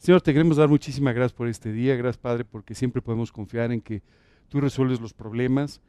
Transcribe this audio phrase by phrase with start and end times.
[0.00, 1.94] Señor, te queremos dar muchísimas gracias por este día.
[1.94, 4.02] Gracias, Padre, porque siempre podemos confiar en que
[4.48, 5.82] tú resuelves los problemas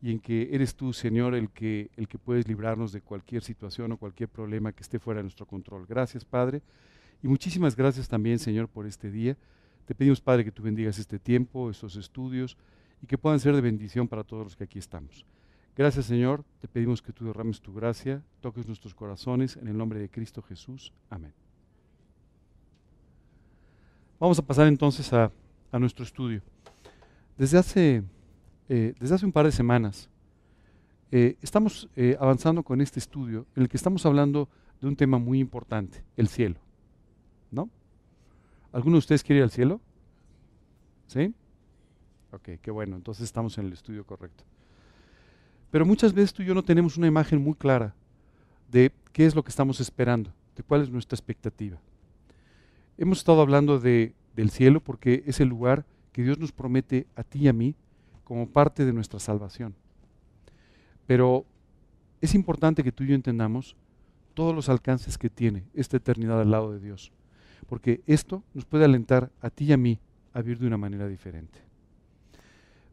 [0.00, 3.90] y en que eres tú, Señor, el que, el que puedes librarnos de cualquier situación
[3.90, 5.84] o cualquier problema que esté fuera de nuestro control.
[5.84, 6.62] Gracias, Padre.
[7.24, 9.36] Y muchísimas gracias también, Señor, por este día.
[9.84, 12.56] Te pedimos, Padre, que tú bendigas este tiempo, estos estudios
[13.02, 15.26] y que puedan ser de bendición para todos los que aquí estamos.
[15.76, 16.44] Gracias, Señor.
[16.60, 20.40] Te pedimos que tú derrames tu gracia, toques nuestros corazones en el nombre de Cristo
[20.40, 20.92] Jesús.
[21.10, 21.45] Amén.
[24.18, 25.30] Vamos a pasar entonces a,
[25.72, 26.40] nuestro estudio.
[27.36, 28.02] Desde hace,
[28.66, 30.08] eh, desde hace un par de semanas
[31.12, 34.48] eh, estamos eh, avanzando con este estudio en el que estamos hablando
[34.80, 36.56] de un tema muy importante, el cielo.
[37.50, 37.68] ¿No?
[38.72, 39.82] ¿Alguno de ustedes quiere ir al cielo?
[41.08, 41.34] ¿Sí?
[42.32, 44.44] Ok, qué bueno, entonces estamos en el estudio correcto.
[45.70, 47.94] Pero muchas veces tú y yo no tenemos una imagen muy clara
[48.70, 51.78] de qué es lo que estamos esperando, de cuál es nuestra expectativa.
[52.98, 57.22] Hemos estado hablando de, del cielo porque es el lugar que Dios nos promete a
[57.22, 57.74] ti y a mí
[58.24, 59.74] como parte de nuestra salvación.
[61.06, 61.44] Pero
[62.20, 63.76] es importante que tú y yo entendamos
[64.34, 67.12] todos los alcances que tiene esta eternidad al lado de Dios,
[67.68, 69.98] porque esto nos puede alentar a ti y a mí
[70.32, 71.58] a vivir de una manera diferente.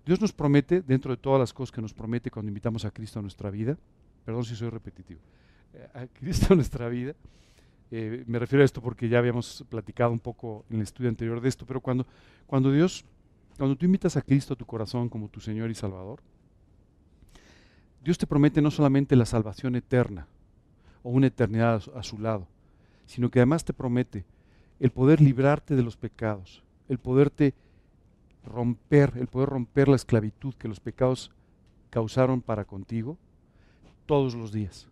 [0.05, 3.19] Dios nos promete, dentro de todas las cosas que nos promete cuando invitamos a Cristo
[3.19, 3.77] a nuestra vida,
[4.25, 5.19] perdón si soy repetitivo,
[5.73, 7.15] eh, a Cristo a nuestra vida,
[7.95, 11.39] eh, me refiero a esto porque ya habíamos platicado un poco en el estudio anterior
[11.39, 12.07] de esto, pero cuando,
[12.47, 13.05] cuando Dios,
[13.55, 16.19] cuando tú invitas a Cristo a tu corazón como tu Señor y Salvador,
[18.03, 20.25] Dios te promete no solamente la salvación eterna
[21.03, 22.47] o una eternidad a su lado,
[23.05, 24.25] sino que además te promete
[24.79, 27.53] el poder librarte de los pecados, el poderte
[28.43, 31.29] romper, el poder romper la esclavitud que los pecados
[31.91, 33.19] causaron para contigo
[34.07, 34.87] todos los días.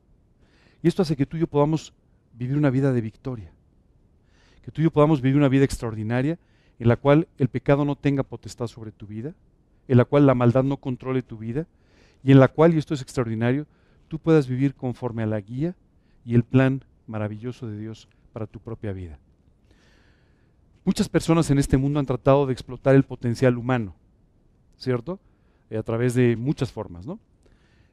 [0.83, 1.95] Y esto hace que tú y yo podamos
[2.33, 3.51] vivir una vida de victoria,
[4.63, 6.37] que tú y yo podamos vivir una vida extraordinaria
[6.79, 9.33] en la cual el pecado no tenga potestad sobre tu vida,
[9.87, 11.67] en la cual la maldad no controle tu vida
[12.23, 13.65] y en la cual, y esto es extraordinario,
[14.07, 15.75] tú puedas vivir conforme a la guía
[16.25, 19.19] y el plan maravilloso de Dios para tu propia vida.
[20.83, 23.93] Muchas personas en este mundo han tratado de explotar el potencial humano,
[24.77, 25.19] ¿cierto?
[25.69, 27.19] Eh, a través de muchas formas, ¿no?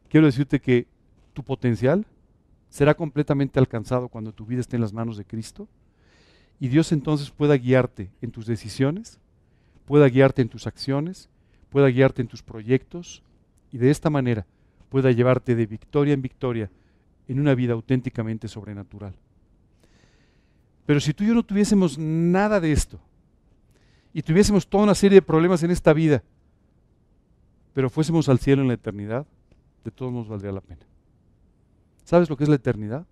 [0.09, 0.87] Quiero decirte que
[1.34, 2.06] tu potencial
[2.69, 5.69] será completamente alcanzado cuando tu vida esté en las manos de Cristo
[6.61, 9.19] y Dios entonces pueda guiarte en tus decisiones,
[9.87, 11.28] pueda guiarte en tus acciones,
[11.71, 13.23] pueda guiarte en tus proyectos
[13.73, 14.47] y de esta manera
[14.89, 16.71] pueda llevarte de victoria en victoria
[17.28, 19.15] en una vida auténticamente sobrenatural.
[20.87, 22.99] Pero si tú y yo no tuviésemos nada de esto
[24.15, 26.23] y tuviésemos toda una serie de problemas en esta vida,
[27.75, 29.27] pero fuésemos al cielo en la eternidad,
[29.84, 30.81] de todos nos valdría la pena.
[32.09, 33.05] ¿Sabes lo que es la eternidad?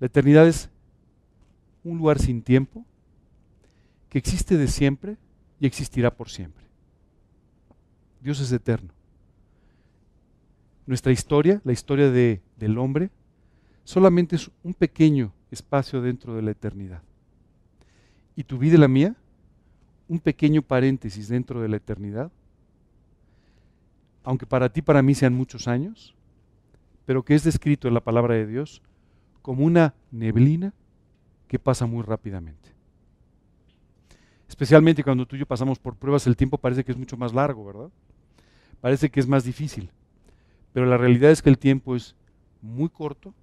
[0.00, 0.68] La eternidad es
[1.84, 2.84] un lugar sin tiempo
[4.08, 5.16] que existe de siempre
[5.60, 6.64] y existirá por siempre.
[8.20, 8.92] Dios es eterno.
[10.84, 13.08] Nuestra historia, la historia de, del hombre,
[13.84, 17.02] solamente es un pequeño espacio dentro de la eternidad.
[18.34, 19.14] Y tu vida y la mía,
[20.08, 22.32] un pequeño paréntesis dentro de la eternidad,
[24.24, 26.16] aunque para ti, para mí sean muchos años,
[27.04, 28.82] pero que es descrito en la palabra de Dios
[29.42, 30.72] como una neblina
[31.48, 32.70] que pasa muy rápidamente.
[34.48, 37.32] Especialmente cuando tú y yo pasamos por pruebas, el tiempo parece que es mucho más
[37.32, 37.90] largo, ¿verdad?
[38.80, 39.90] Parece que es más difícil.
[40.72, 42.14] Pero la realidad es que el tiempo es
[42.60, 43.34] muy corto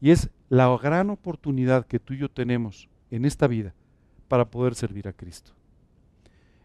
[0.00, 3.74] y es la gran oportunidad que tú y yo tenemos en esta vida
[4.28, 5.52] para poder servir a Cristo.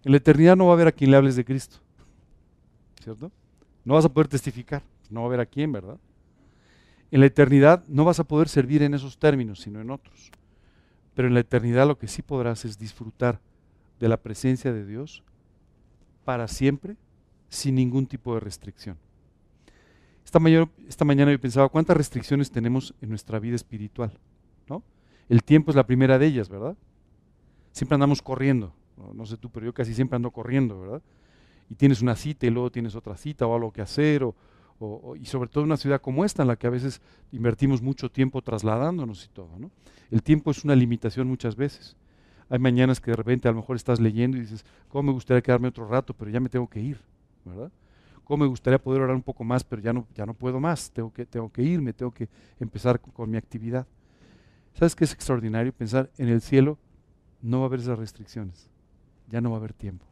[0.04, 1.78] En la eternidad no va a haber a quien le hables de Cristo,
[3.02, 3.32] ¿cierto?
[3.84, 5.98] No vas a poder testificar, no va a haber a quién, ¿verdad?
[7.12, 10.32] En la eternidad no vas a poder servir en esos términos, sino en otros.
[11.16, 13.40] Pero en la eternidad lo que sí podrás es disfrutar
[14.00, 15.24] de la presencia de Dios
[16.26, 16.98] para siempre,
[17.50, 18.98] sin ningún tipo de restricción.
[20.26, 20.40] Esta
[21.06, 24.12] mañana, yo pensaba, ¿cuántas restricciones tenemos en nuestra vida espiritual?
[24.68, 24.84] ¿no?
[25.30, 26.76] El tiempo es la primera de ellas, ¿verdad?
[27.72, 28.74] Siempre andamos corriendo,
[29.14, 31.02] no, sé tú, pero yo casi siempre ando corriendo, ¿verdad?
[31.70, 34.36] Y tienes una cita y luego tienes otra cita o algo que hacer, o,
[35.20, 37.02] y sobre todo una ciudad como esta, en la que a veces
[37.32, 39.52] invertimos mucho tiempo trasladándonos y todo.
[40.12, 41.96] El tiempo es una limitación muchas veces.
[42.50, 45.42] Hay mañanas que de repente a lo mejor estás leyendo y dices, ¿cómo me gustaría
[45.42, 46.14] quedarme otro rato?
[46.14, 47.00] Pero ya me tengo que ir,
[47.44, 47.72] ¿verdad?
[48.28, 50.92] cómo me gustaría poder orar un poco más, pero ya no, ya no puedo más,
[50.92, 52.28] tengo que, tengo que irme, tengo que
[52.60, 53.88] empezar con, mi actividad.
[54.74, 55.72] ¿Sabes qué es extraordinario?
[55.72, 56.78] Pensar en el cielo
[57.42, 58.70] no va a haber esas restricciones,
[59.30, 60.06] ya no va a haber tiempo.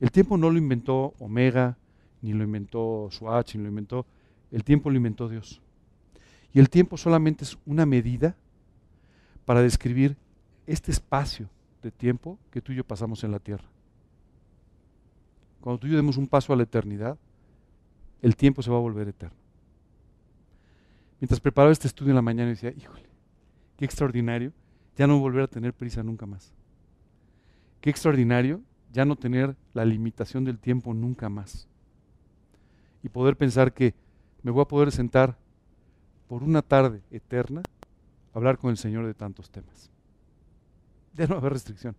[0.00, 1.78] El tiempo no lo inventó Omega,
[2.22, 4.06] ni lo inventó Swatch, ni lo inventó,
[4.50, 5.60] el tiempo lo inventó Dios.
[6.52, 8.36] Y el tiempo solamente es una medida
[9.44, 10.16] para describir
[10.66, 11.48] este espacio
[11.82, 13.64] de tiempo que tú y yo pasamos en la tierra.
[15.60, 17.18] Cuando tú y yo demos un paso a la eternidad,
[18.20, 19.36] el tiempo se va a volver eterno.
[21.20, 23.08] Mientras preparaba este estudio en la mañana, decía, híjole,
[23.76, 24.52] qué extraordinario,
[24.96, 26.52] ya no volver a tener prisa nunca más.
[27.80, 28.60] Qué extraordinario
[28.92, 31.68] ya no tener la limitación del tiempo nunca más.
[33.02, 33.94] Y poder pensar que
[34.42, 35.36] me voy a poder sentar
[36.28, 37.62] por una tarde eterna
[38.32, 39.90] a hablar con el Señor de tantos temas.
[41.14, 41.94] Ya no va a haber restricción.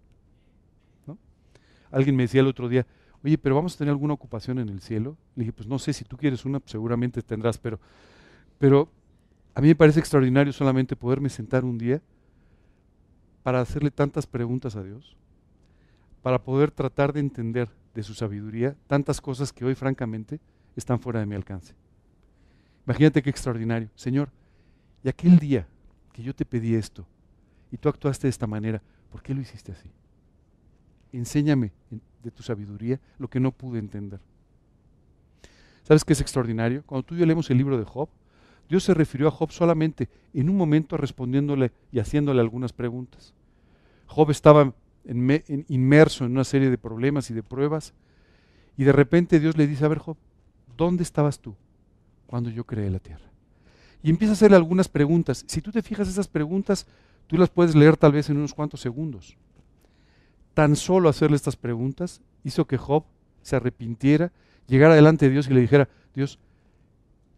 [1.92, 2.88] Alguien me decía el otro día,
[3.24, 5.16] oye, pero vamos a tener alguna ocupación en el cielo.
[5.36, 7.80] Le dije, pues no sé, si tú quieres una, seguramente tendrás, pero,
[8.58, 8.90] pero
[9.54, 12.02] a mí me parece extraordinario solamente poderme sentar un día
[13.44, 15.16] para hacerle tantas preguntas a Dios,
[16.24, 20.40] para poder tratar de entender de su sabiduría tantas cosas que hoy francamente
[20.76, 21.74] están fuera de mi alcance.
[22.86, 23.90] Imagínate qué extraordinario.
[23.96, 24.30] Señor,
[25.04, 25.68] y aquel día
[26.12, 27.06] que yo te pedí esto
[27.72, 28.82] y tú actuaste de esta manera,
[29.12, 29.90] ¿por qué lo hiciste así?
[31.12, 31.72] Enséñame
[32.24, 34.20] de tu sabiduría lo que no pude entender.
[35.84, 36.84] ¿Sabes qué es extraordinario?
[36.86, 38.10] Cuando tú y yo leemos el libro de Job,
[38.70, 43.34] Dios se refirió a Job solamente en un momento respondiéndole y haciéndole algunas preguntas.
[44.08, 44.74] Job estaba
[45.06, 47.94] inmerso en una serie de problemas y de pruebas
[48.78, 50.18] y de repente Dios le dice, a ver Job,
[50.78, 51.56] ¿dónde estabas tú
[52.28, 53.32] cuando yo creé la tierra?
[54.02, 55.46] Y empieza a hacerle algunas preguntas.
[55.48, 56.86] Si tú te fijas esas preguntas,
[57.28, 59.38] tú las puedes leer tal vez en unos cuantos segundos.
[60.54, 63.06] Tan solo hacerle estas preguntas hizo que Job
[63.42, 64.32] se arrepintiera,
[64.68, 66.40] llegara delante de Dios y le dijera, Dios,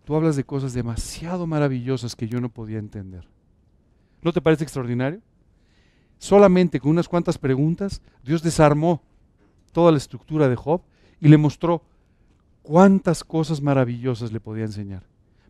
[0.06, 3.28] tú hablas de cosas demasiado maravillosas que yo no podía entender.
[4.22, 5.22] ¿No te parece extraordinario?
[6.18, 9.04] Solamente con unas cuantas preguntas, Dios desarmó
[9.72, 10.82] toda la estructura de Job
[11.20, 11.84] y le mostró
[12.66, 15.04] cuántas cosas maravillosas le podía enseñar.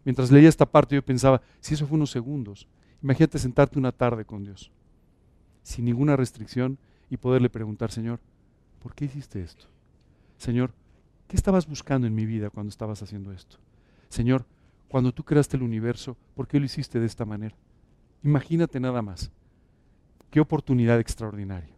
[0.04, 2.68] Mientras leía esta parte yo pensaba, si eso fue unos segundos,
[3.02, 4.70] imagínate sentarte una tarde con Dios,
[5.64, 6.78] sin ninguna restricción
[7.10, 8.20] y poderle preguntar, Señor,
[8.84, 9.68] ¿por qué hiciste esto?
[10.38, 10.74] Señor,
[11.28, 13.58] ¿qué estabas buscando en mi vida cuando estabas haciendo esto?
[14.10, 14.46] Señor,
[14.90, 17.56] cuando tú creaste el universo, ¿por qué lo hiciste de esta manera?
[18.24, 19.32] Imagínate nada más.
[20.30, 21.74] Qué oportunidad extraordinaria.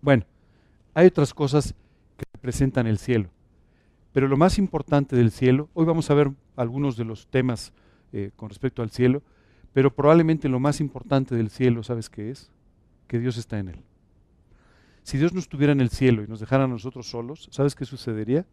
[0.00, 0.24] Bueno,
[0.94, 1.74] hay otras cosas
[2.16, 3.30] que representan el cielo.
[4.18, 7.72] Pero lo más importante del cielo, hoy vamos a ver algunos de los temas
[8.12, 9.22] eh, con respecto al cielo,
[9.72, 12.50] pero probablemente lo más importante del cielo, ¿sabes qué es?
[13.06, 13.84] Que Dios está en él.
[15.04, 17.84] Si Dios no estuviera en el cielo y nos dejara a nosotros solos, ¿sabes qué
[17.84, 18.44] sucedería?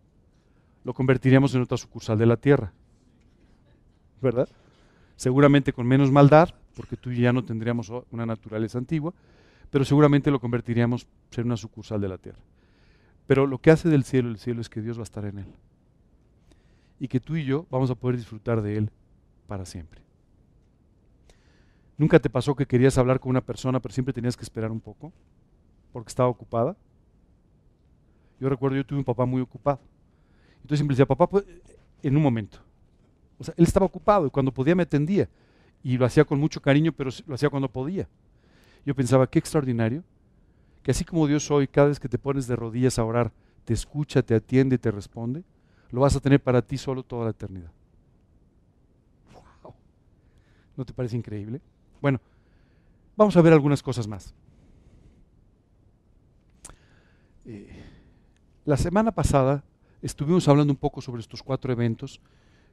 [0.83, 2.71] Lo convertiríamos en otra sucursal de la tierra.
[4.21, 4.47] ¿Verdad?
[5.15, 9.15] Seguramente con menos maldad, porque tú y ya no tendríamos una naturaleza antigua,
[9.71, 12.38] pero seguramente lo convertiríamos en una sucursal de la tierra.
[13.27, 15.39] Pero lo que hace del cielo el cielo es que Dios va a estar en
[15.39, 15.54] él.
[17.00, 18.92] Y que tú y yo vamos a poder disfrutar de él
[19.48, 20.01] para siempre.
[21.98, 24.80] ¿Nunca te pasó que querías hablar con una persona pero siempre tenías que esperar un
[24.80, 25.12] poco?
[25.92, 26.75] Porque estaba ocupada.
[28.39, 29.80] Yo recuerdo, yo tuve un papá muy ocupado.
[30.57, 31.45] Entonces siempre decía, papá, pues,
[32.04, 32.60] en un momento.
[33.39, 35.30] O sea, él estaba ocupado y cuando podía me atendía.
[35.83, 38.07] Y lo hacía con mucho cariño, pero lo hacía cuando podía.
[38.86, 40.04] Yo pensaba, qué extraordinario
[40.85, 43.31] que así como Dios hoy, cada vez que te pones de rodillas a orar,
[43.63, 45.43] te escucha, te atiende y te responde,
[45.89, 47.71] lo vas a tener para ti solo toda la eternidad.
[50.77, 51.59] ¿No te parece increíble?
[51.99, 52.21] Bueno,
[53.17, 54.35] vamos a ver algunas cosas más.
[57.45, 57.83] Eh,
[58.63, 59.63] la semana pasada
[60.03, 62.21] estuvimos hablando un poco sobre estos cuatro eventos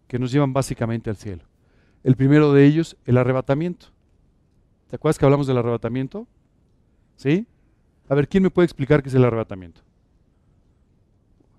[0.06, 1.44] que nos llevan básicamente al cielo.
[2.04, 3.87] El primero de ellos, el arrebatamiento.
[4.90, 6.26] ¿Te acuerdas que hablamos del arrebatamiento?
[7.16, 7.46] ¿Sí?
[8.09, 9.80] A ver, ¿quién me puede explicar qué es el arrebatamiento?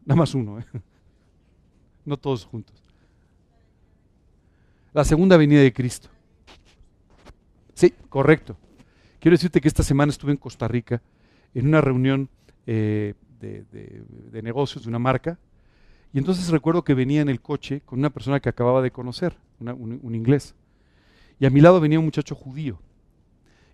[0.06, 0.66] Nada más uno, ¿eh?
[2.06, 2.84] no todos juntos.
[4.94, 6.10] La segunda venida de Cristo.
[7.74, 8.56] Sí, correcto.
[9.20, 11.02] Quiero decirte que esta semana estuve en Costa Rica
[11.54, 12.30] en una reunión
[12.68, 15.40] eh, de, negocios de una marca
[16.14, 19.36] y entonces recuerdo que venía en el coche con una persona que acababa de conocer,
[19.60, 20.54] un inglés.
[21.40, 22.80] Y a mi lado venía un muchacho judío.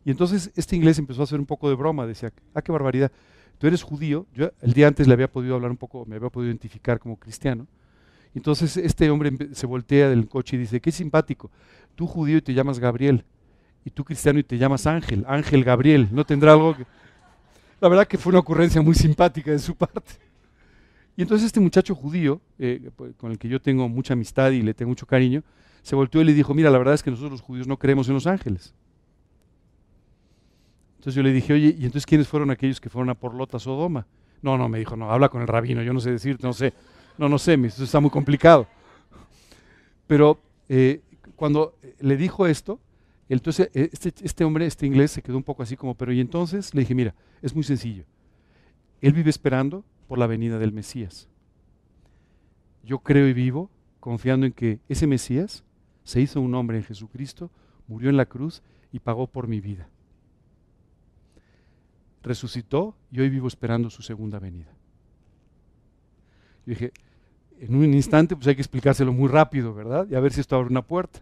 [0.06, 3.12] Y entonces este inglés empezó a hacer un poco de broma, decía, ah, qué barbaridad,
[3.58, 6.30] tú eres judío, yo el día antes le había podido hablar un poco, me había
[6.30, 7.68] podido identificar como cristiano.
[8.34, 11.52] Entonces este hombre se voltea del coche y dice, qué simpático,
[11.96, 13.26] tú judío y te llamas Gabriel,
[13.84, 16.86] y tú cristiano y te llamas Ángel, Ángel Gabriel, ¿no tendrá algo que...
[17.82, 20.12] La verdad que fue una ocurrencia muy simpática de su parte.
[21.16, 24.62] Y entonces este muchacho judío, eh, pues, con el que yo tengo mucha amistad y
[24.62, 25.44] le tengo mucho cariño,
[25.82, 28.08] se volteó y le dijo, mira, la verdad es que nosotros los judíos no creemos
[28.10, 28.74] en los ángeles.
[31.00, 34.06] Entonces yo le dije, oye, ¿y entonces quiénes fueron aquellos que fueron a Porlota, Sodoma?
[34.42, 36.74] No, no, me dijo, no, habla con el rabino, yo no sé decirte, no sé.
[37.18, 38.68] No, no sé, eso está muy complicado.
[40.08, 41.00] Pero eh,
[41.38, 42.82] cuando le dijo esto,
[43.30, 46.20] Entonces, e, este, este hombre, este inglés, se quedó un poco así como, pero y
[46.20, 48.04] entonces le dije, mira, es muy sencillo.
[49.00, 51.30] Él vive esperando por la venida del Mesías.
[52.84, 53.70] Yo creo y vivo
[54.02, 55.64] confiando en que ese Mesías
[56.04, 57.52] se hizo un hombre en Jesucristo,
[57.88, 59.88] murió en la cruz y pagó por mi vida.
[62.24, 64.72] Resucitó y hoy vivo esperando su segunda venida.
[66.66, 66.92] Yo dije,
[67.60, 70.08] en un instante pues hay que explicárselo muy rápido, ¿verdad?
[70.10, 71.22] Y a ver si esto abre una puerta.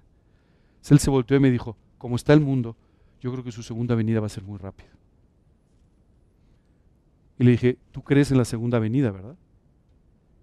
[0.90, 2.76] él se volteó y me dijo, como está el mundo,
[3.22, 4.90] yo creo que su segunda venida va a ser muy rápida.
[7.40, 9.36] Y le dije, tú crees en la segunda venida, ¿verdad?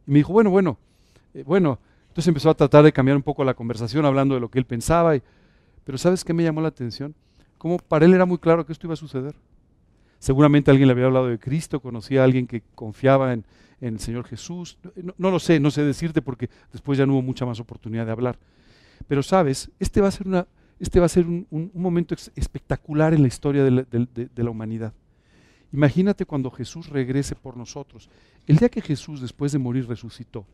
[0.06, 0.78] Y me dijo, bueno, bueno,
[1.32, 1.78] eh, bueno.
[2.08, 4.66] Entonces empezó a tratar de cambiar un poco la conversación hablando de lo que él
[4.66, 5.14] pensaba.
[5.82, 7.14] pero ¿sabes qué me llamó la atención?
[7.58, 9.34] Como para él era muy claro que esto iba a suceder.
[10.24, 13.44] Seguramente alguien le había hablado de Cristo, conocía a alguien que confiaba en,
[13.82, 14.78] el Señor Jesús.
[15.18, 18.12] No, lo sé, no sé decirte porque después ya no hubo mucha más oportunidad de
[18.12, 18.38] hablar.
[19.06, 20.46] Pero sabes, este va a ser,
[20.80, 24.94] este va a ser un, momento espectacular en la historia de la humanidad.
[25.74, 28.08] Imagínate cuando Jesús regrese por nosotros.
[28.46, 30.46] El día que Jesús, después de morir, resucitó,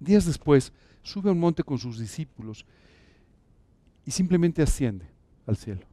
[0.00, 0.72] días después,
[1.04, 2.66] sube a un monte con sus discípulos
[4.04, 5.06] y simplemente asciende
[5.46, 5.86] al cielo.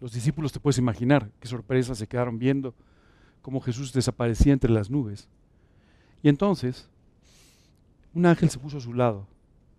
[0.00, 2.74] Los discípulos, te puedes imaginar, qué sorpresa se quedaron viendo
[3.42, 5.28] cómo Jesús desaparecía entre las nubes.
[6.22, 6.88] Y entonces,
[8.14, 9.26] un ángel se puso a su lado,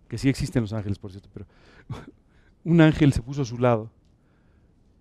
[0.08, 1.46] que sí existen los ángeles, por cierto, pero
[2.64, 3.90] un ángel se puso a su lado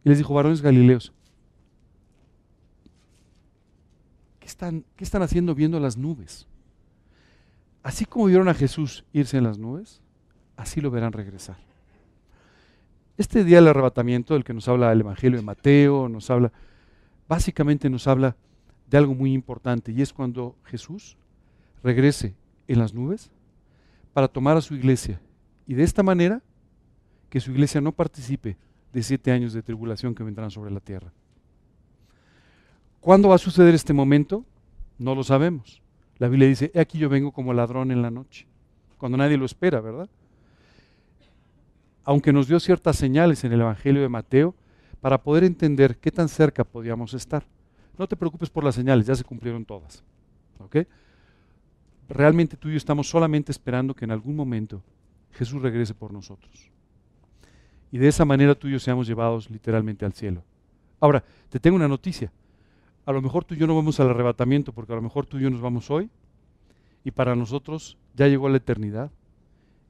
[0.03, 1.13] y les dijo, varones galileos,
[4.49, 6.47] están, ¿qué están haciendo viendo las nubes?
[7.83, 10.01] Así como vieron a Jesús irse en las nubes,
[10.57, 11.57] así lo verán regresar.
[13.19, 16.53] Este día del arrebatamiento, del que nos habla el Evangelio de Mateo, nos habla,
[17.27, 18.37] básicamente nos habla
[18.89, 21.17] de algo muy importante, y es cuando Jesús
[21.83, 22.33] regrese
[22.65, 23.29] en las nubes
[24.13, 25.19] para tomar a su iglesia,
[25.67, 26.41] y de esta manera
[27.29, 28.55] que su iglesia no participe
[28.93, 31.11] de siete años de tribulación que vendrán sobre la tierra.
[33.01, 34.45] ¿Cuándo va a suceder este momento?
[34.97, 35.81] No lo sabemos.
[36.19, 38.47] La Biblia dice, aquí yo vengo como ladrón en la noche,
[38.97, 40.09] cuando nadie lo espera, ¿verdad?
[42.09, 44.55] Aunque nos dio ciertas señales en el Evangelio de Mateo
[44.99, 47.45] para poder entender qué tan cerca podíamos estar.
[47.99, 50.03] No te preocupes por las señales, ya se cumplieron todas.
[50.57, 50.77] ¿Ok?
[52.09, 54.81] Realmente tú y yo estamos solamente esperando que en algún momento
[55.33, 56.71] Jesús regrese por nosotros.
[57.91, 60.41] Y de esa manera tú y yo seamos llevados literalmente al cielo.
[60.99, 62.31] Ahora, te tengo una noticia
[63.05, 65.37] a lo mejor tú y yo no vamos al arrebatamiento, porque a lo mejor tú
[65.37, 66.09] y yo nos vamos hoy,
[67.03, 69.11] y para nosotros ya llegó la eternidad,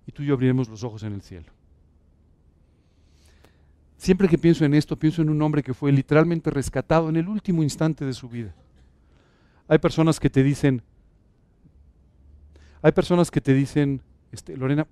[0.06, 1.52] y tú y yo abriremos los ojos en el cielo.
[4.00, 7.28] Siempre que pienso en esto, pienso en un hombre que fue literalmente rescatado en el
[7.28, 8.56] último instante de su vida.
[9.68, 10.82] Hay personas que te dicen,
[12.82, 14.02] hay personas que te dicen,
[14.32, 14.88] este, Lorena,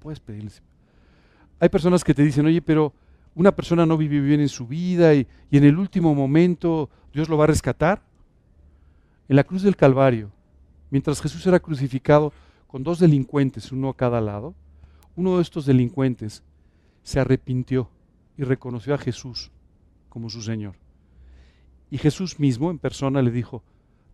[0.00, 0.60] puedes pedirles.
[1.60, 2.92] Hay personas que te dicen, oye, pero
[3.36, 7.36] una persona no vive bien en su vida y, en el último momento Dios lo
[7.36, 8.02] va a rescatar?
[9.28, 10.32] En la cruz del Calvario,
[10.90, 12.32] mientras Jesús era crucificado
[12.66, 14.52] con dos delincuentes, uno a cada lado,
[15.14, 16.42] uno de estos delincuentes
[17.04, 17.88] se arrepintió
[18.36, 19.50] y reconoció a Jesús
[20.08, 20.76] como su Señor.
[21.90, 23.62] Y Jesús mismo en persona le dijo,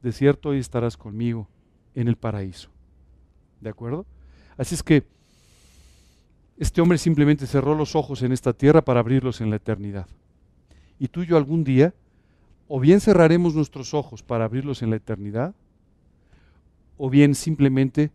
[0.03, 1.49] de cierto hoy estarás conmigo
[1.95, 2.71] en el paraíso.
[3.61, 4.05] ¿De acuerdo?
[4.57, 5.05] Así es que
[6.59, 10.07] este hombre simplemente cerró los ojos en esta tierra para abrirlos en la eternidad.
[10.99, 11.95] Y tú y yo algún día,
[12.69, 15.55] o bien cerraremos nuestros ojos para abrirlos en la eternidad,
[16.97, 18.11] o bien simplemente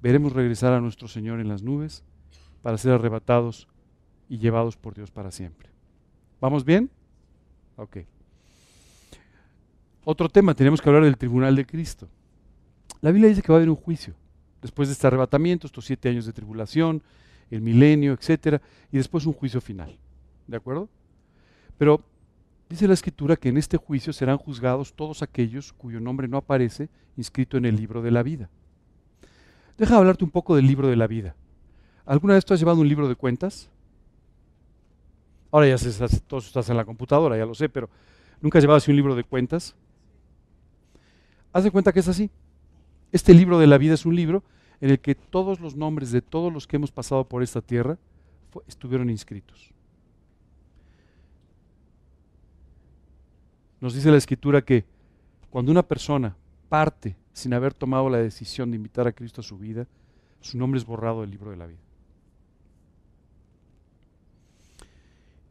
[0.00, 2.04] veremos regresar a nuestro Señor en las nubes
[2.62, 3.68] para ser arrebatados
[4.28, 5.70] y llevados por Dios para siempre.
[6.40, 6.90] ¿Vamos bien?
[7.76, 7.98] Ok.
[10.04, 12.08] Otro tema, tenemos que hablar del tribunal de Cristo.
[13.00, 14.14] La Biblia dice que va a haber un juicio
[14.62, 17.02] después de este arrebatamiento, estos siete años de tribulación,
[17.50, 19.96] el milenio, etcétera, y después un juicio final.
[20.46, 20.88] ¿De acuerdo?
[21.76, 22.02] Pero
[22.68, 26.88] dice la escritura que en este juicio serán juzgados todos aquellos cuyo nombre no aparece
[27.16, 28.50] inscrito en el libro de la vida.
[29.76, 31.36] Deja hablarte un poco del libro de la vida.
[32.04, 33.70] ¿Alguna vez tú has llevado un libro de cuentas?
[35.50, 37.88] Ahora ya se, todos estás en la computadora, ya lo sé, pero
[38.40, 39.74] ¿nunca has llevado así un libro de cuentas?
[41.52, 42.30] Haz de cuenta que es así.
[43.12, 44.42] Este libro de la vida es un libro
[44.80, 47.98] en el que todos los nombres de todos los que hemos pasado por esta tierra
[48.66, 49.72] estuvieron inscritos.
[53.80, 54.84] Nos dice la escritura que
[55.50, 56.36] cuando una persona
[56.68, 59.86] parte sin haber tomado la decisión de invitar a Cristo a su vida,
[60.40, 61.87] su nombre es borrado del libro de la vida.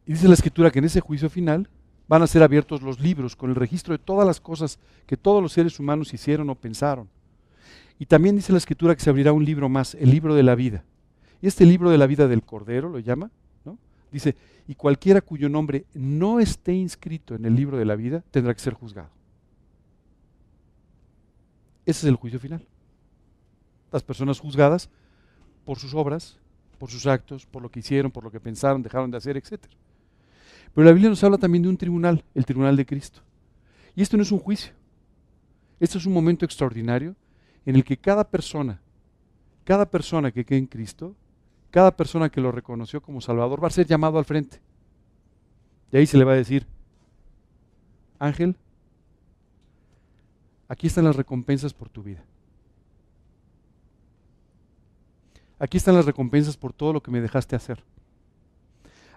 [0.08, 1.68] Y dice la escritura que en ese juicio final
[2.08, 5.42] van a ser abiertos los libros con el registro de todas las cosas que todos
[5.42, 7.10] los seres humanos hicieron o pensaron.
[7.98, 10.54] Y también dice la escritura que se abrirá un libro más, el libro de la
[10.54, 10.82] vida.
[11.42, 13.30] Y este libro de la vida del Cordero lo llama,
[14.10, 14.34] Dice,
[14.66, 18.60] y cualquiera cuyo nombre no esté inscrito en el libro de la vida tendrá que
[18.60, 19.10] ser juzgado.
[21.84, 22.66] Ese es el juicio final.
[23.92, 24.88] Las personas juzgadas
[25.66, 26.38] por sus obras,
[26.78, 29.66] por sus actos, por lo que hicieron, por lo que pensaron, dejaron de hacer, etc.
[30.78, 33.20] Pero la Biblia nos habla también de un tribunal, el tribunal de Cristo.
[33.96, 34.72] Y esto no es un juicio.
[35.80, 37.16] Esto es un momento extraordinario
[37.66, 38.80] en el que cada persona,
[39.64, 41.16] cada persona que quede en Cristo,
[41.72, 44.60] cada persona que lo reconoció como Salvador va a ser llamado al frente.
[45.90, 46.64] Y ahí se le va a decir,
[48.20, 48.54] Ángel,
[50.68, 52.22] aquí están las recompensas por tu vida.
[55.58, 57.82] Aquí están las recompensas por todo lo que me dejaste hacer.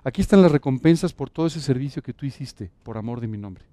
[0.03, 3.37] Aquí están las recompensas por todo ese servicio que tú hiciste por amor de mi
[3.37, 3.63] nombre.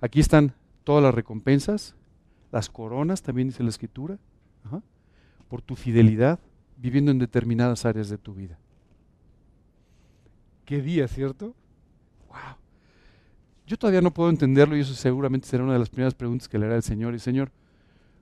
[0.00, 0.54] Aquí están
[0.84, 1.94] todas las recompensas,
[2.50, 4.18] las coronas, también dice la escritura,
[5.48, 6.38] por tu fidelidad
[6.78, 8.58] viviendo en determinadas áreas de tu vida.
[10.64, 11.54] Qué día, ¿cierto?
[12.28, 12.56] Wow.
[13.66, 16.58] Yo todavía no puedo entenderlo y eso seguramente será una de las primeras preguntas que
[16.58, 17.14] le hará el Señor.
[17.14, 17.52] Y Señor,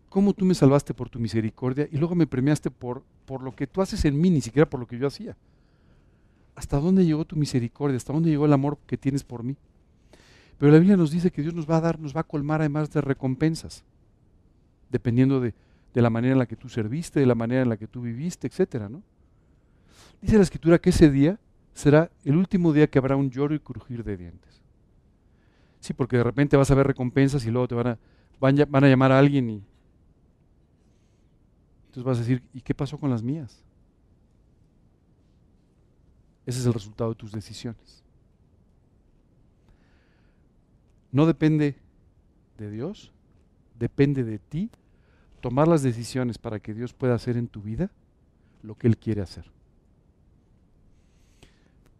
[0.09, 3.67] ¿cómo tú me salvaste por tu misericordia y luego me premiaste por, por lo que
[3.67, 5.37] tú haces en mí, ni siquiera por lo que yo hacía?
[6.61, 7.97] ¿Hasta dónde llegó tu misericordia?
[7.97, 9.57] ¿Hasta dónde llegó el amor que tienes por mí?
[10.59, 12.61] Pero la Biblia nos dice que Dios nos va a dar, nos va a colmar
[12.61, 13.83] además de recompensas,
[14.90, 15.55] dependiendo de,
[15.95, 18.02] de la manera en la que tú serviste, de la manera en la que tú
[18.02, 19.02] viviste, etcétera, ¿no?
[20.21, 21.38] Dice la escritura que ese día
[21.73, 24.61] será el último día que habrá un lloro y crujir de dientes.
[25.81, 27.99] Sí, porque de repente vas a ver recompensas y luego te van a,
[28.38, 29.62] van, a llamar a alguien y
[31.87, 33.64] entonces vas a decir, ¿y qué pasó con las mías?
[36.50, 38.02] Ese es el resultado de tus decisiones.
[41.12, 41.76] No depende
[42.59, 43.12] de Dios,
[43.78, 44.69] depende de ti
[45.40, 47.92] tomar las decisiones para que Dios pueda hacer en tu vida
[48.64, 49.49] lo que Él quiere hacer.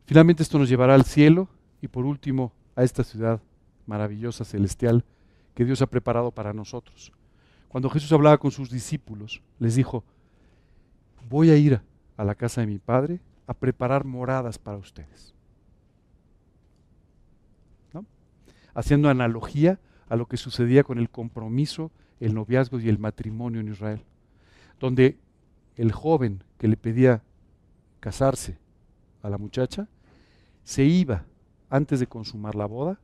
[0.05, 1.49] Finalmente esto nos llevará al cielo
[1.81, 3.41] y por último a esta ciudad
[3.87, 5.05] maravillosa, celestial,
[5.55, 7.13] que Dios ha preparado para nosotros.
[7.69, 10.03] Cuando Jesús hablaba con sus discípulos, les dijo,
[11.29, 11.81] voy a ir
[12.17, 15.35] a la casa de mi Padre a preparar moradas para ustedes.
[18.73, 23.67] Haciendo analogía a lo que sucedía con el compromiso el noviazgo y el matrimonio en
[23.67, 24.05] Israel,
[24.79, 25.19] donde
[25.75, 27.25] el joven que le pedía
[27.99, 28.57] casarse
[29.21, 29.89] a la muchacha
[30.63, 31.25] se iba
[31.71, 33.01] antes de consumar la boda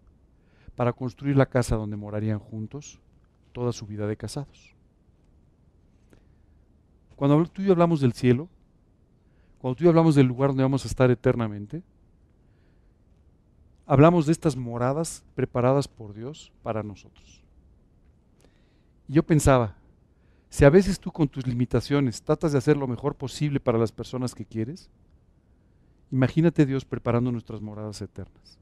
[0.76, 3.00] para construir la casa donde morarían juntos
[3.50, 4.76] toda su vida de casados.
[7.16, 8.48] Cuando tú y yo hablamos del cielo,
[9.66, 11.82] cuando tú hablamos del lugar donde vamos a estar eternamente,
[13.84, 17.42] hablamos de estas moradas preparadas por Dios para nosotros.
[19.08, 19.74] Y yo pensaba,
[20.50, 23.90] si a veces tú con tus limitaciones tratas de hacer lo mejor posible para las
[23.90, 24.88] personas que quieres,
[26.12, 28.60] imagínate Dios preparando nuestras moradas eternas.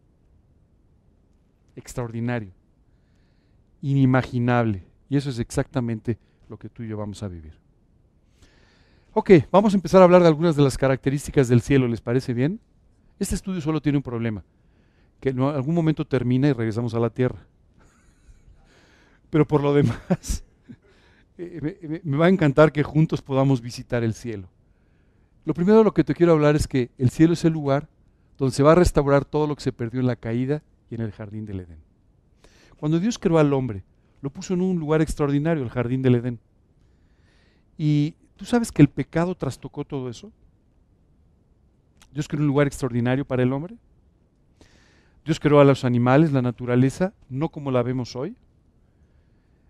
[1.76, 2.52] Extraordinario,
[3.82, 4.86] inimaginable.
[5.10, 7.63] Y eso es exactamente lo que tú y yo vamos a vivir.
[9.16, 12.34] Ok, vamos a empezar a hablar de algunas de las características del cielo, ¿les parece
[12.34, 12.58] bien?
[13.20, 14.42] Este estudio solo tiene un problema,
[15.20, 17.46] que en algún momento termina y regresamos a la tierra.
[19.30, 20.42] Pero por lo demás,
[21.38, 24.48] eh, me, va a encantar que juntos podamos visitar el cielo.
[25.44, 27.86] Lo primero de lo que te quiero hablar es que el cielo es el lugar
[28.36, 31.02] donde se va a restaurar todo lo que se perdió en la caída y en
[31.02, 31.78] el jardín del Edén.
[32.78, 33.84] Cuando Dios creó al hombre,
[34.22, 36.40] lo puso en un lugar extraordinario, el jardín del Edén.
[37.78, 40.32] Y tú sabes que el pecado trastocó todo eso.
[42.12, 43.76] Dios creó un lugar extraordinario para el hombre.
[45.24, 48.36] Dios creó a los animales, la naturaleza, no como la vemos hoy.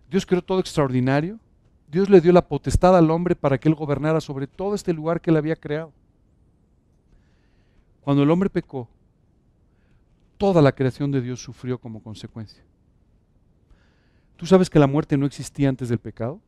[0.09, 1.39] Dios creó todo extraordinario.
[1.89, 5.21] Dios le dio la potestad al hombre para que él gobernara sobre todo este lugar
[5.21, 5.93] que él había creado.
[8.01, 8.87] Cuando el hombre pecó,
[10.37, 12.63] toda la creación de Dios sufrió como consecuencia.
[14.35, 16.39] ¿Tú sabes que la muerte no existía antes del pecado?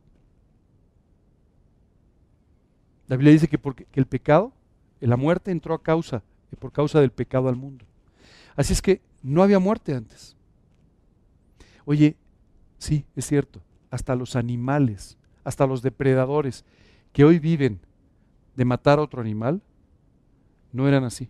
[3.08, 4.52] La Biblia dice que, porque, el pecado,
[5.00, 6.22] la muerte entró a causa,
[6.58, 7.84] por causa del pecado al mundo.
[8.54, 10.36] Así es que no había muerte antes.
[11.84, 12.16] Oye,
[12.78, 13.60] Sí, es cierto.
[13.90, 16.64] Hasta los animales, hasta los depredadores
[17.12, 17.80] que hoy viven
[18.56, 19.60] de matar a otro animal,
[20.72, 21.28] no eran así.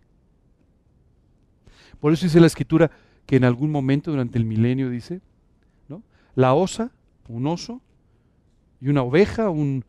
[2.00, 2.90] Por eso dice la escritura
[3.26, 5.20] que en algún momento durante el milenio dice,
[5.88, 6.02] ¿no?
[6.34, 6.92] La osa,
[7.28, 7.80] un oso
[8.80, 9.84] y una oveja un,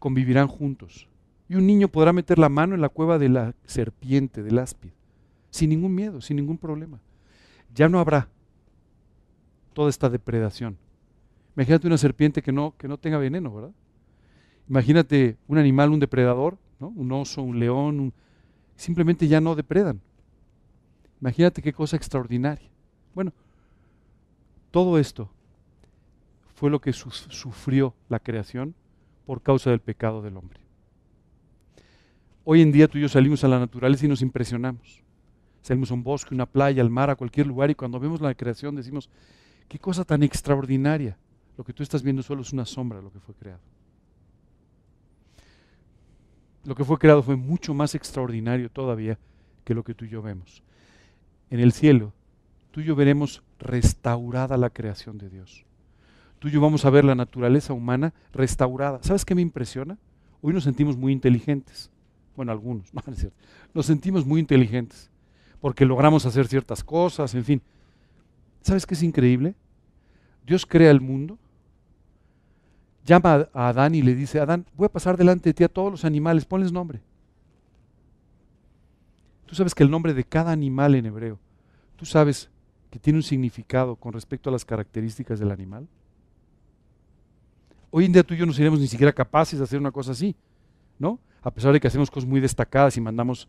[0.00, 1.06] convivirán juntos.
[1.48, 4.90] Y un niño podrá meter la mano en la cueva de la serpiente, del áspid,
[5.50, 7.00] sin ningún miedo, sin ningún problema.
[7.74, 8.28] Ya no habrá
[9.72, 10.76] toda esta depredación.
[11.54, 13.72] Imagínate una serpiente que no, que no tenga veneno, ¿verdad?
[14.68, 16.88] Imagínate un animal, un depredador, ¿no?
[16.88, 18.12] un oso, un león,
[18.76, 20.00] simplemente ya no depredan.
[21.20, 22.68] Imagínate qué cosa extraordinaria.
[23.14, 23.32] Bueno,
[24.70, 25.28] todo esto
[26.54, 28.74] fue lo que sufrió la creación
[29.30, 30.58] por causa del pecado del hombre.
[32.42, 35.04] Hoy en día tú y yo salimos a la naturaleza y nos impresionamos.
[35.62, 38.34] Salimos a un bosque, una playa, al mar, a cualquier lugar y cuando vemos la
[38.34, 39.08] creación decimos,
[39.68, 41.16] qué cosa tan extraordinaria.
[41.56, 43.60] Lo que tú estás viendo solo es una sombra de lo que fue creado.
[46.64, 49.16] Lo que fue creado fue mucho más extraordinario todavía
[49.64, 50.64] que lo que tú y yo vemos.
[51.50, 52.12] En el cielo,
[52.72, 55.64] tú y yo veremos restaurada la creación de Dios.
[56.40, 58.98] Tú y yo vamos a ver la naturaleza humana restaurada.
[59.02, 59.98] ¿Sabes qué me impresiona?
[60.40, 61.90] Hoy nos sentimos muy inteligentes.
[62.34, 63.36] Bueno, algunos, no es cierto.
[63.74, 65.10] Nos sentimos muy inteligentes
[65.60, 67.62] porque logramos hacer ciertas cosas, en fin.
[68.62, 69.54] ¿Sabes qué es increíble?
[70.46, 71.38] Dios crea el mundo,
[73.04, 75.90] llama a Adán y le dice, Adán, voy a pasar delante de ti a todos
[75.90, 77.00] los animales, ponles nombre.
[79.44, 81.38] Tú sabes que el nombre de cada animal en hebreo,
[81.96, 82.48] tú sabes
[82.90, 85.86] que tiene un significado con respecto a las características del animal.
[87.90, 90.12] Hoy en día tú y yo no seríamos ni siquiera capaces de hacer una cosa
[90.12, 90.36] así,
[90.98, 91.18] ¿no?
[91.42, 93.48] A pesar de que hacemos cosas muy destacadas y mandamos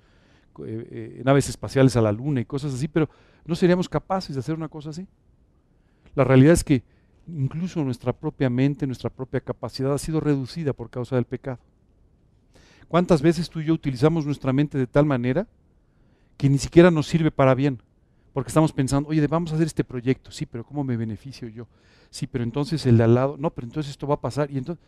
[0.65, 0.87] eh,
[1.19, 3.09] eh, naves espaciales a la luna y cosas así, pero
[3.45, 5.07] no seríamos capaces de hacer una cosa así.
[6.15, 6.83] La realidad es que
[7.27, 11.59] incluso nuestra propia mente, nuestra propia capacidad ha sido reducida por causa del pecado.
[12.87, 15.47] ¿Cuántas veces tú y yo utilizamos nuestra mente de tal manera
[16.35, 17.81] que ni siquiera nos sirve para bien?
[18.33, 21.67] Porque estamos pensando, oye, vamos a hacer este proyecto, sí, pero ¿cómo me beneficio yo?
[22.09, 24.49] Sí, pero entonces el de al lado, no, pero entonces esto va a pasar.
[24.51, 24.83] Y, entonces,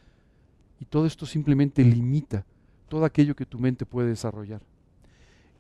[0.80, 2.46] y todo esto simplemente limita
[2.88, 4.62] todo aquello que tu mente puede desarrollar.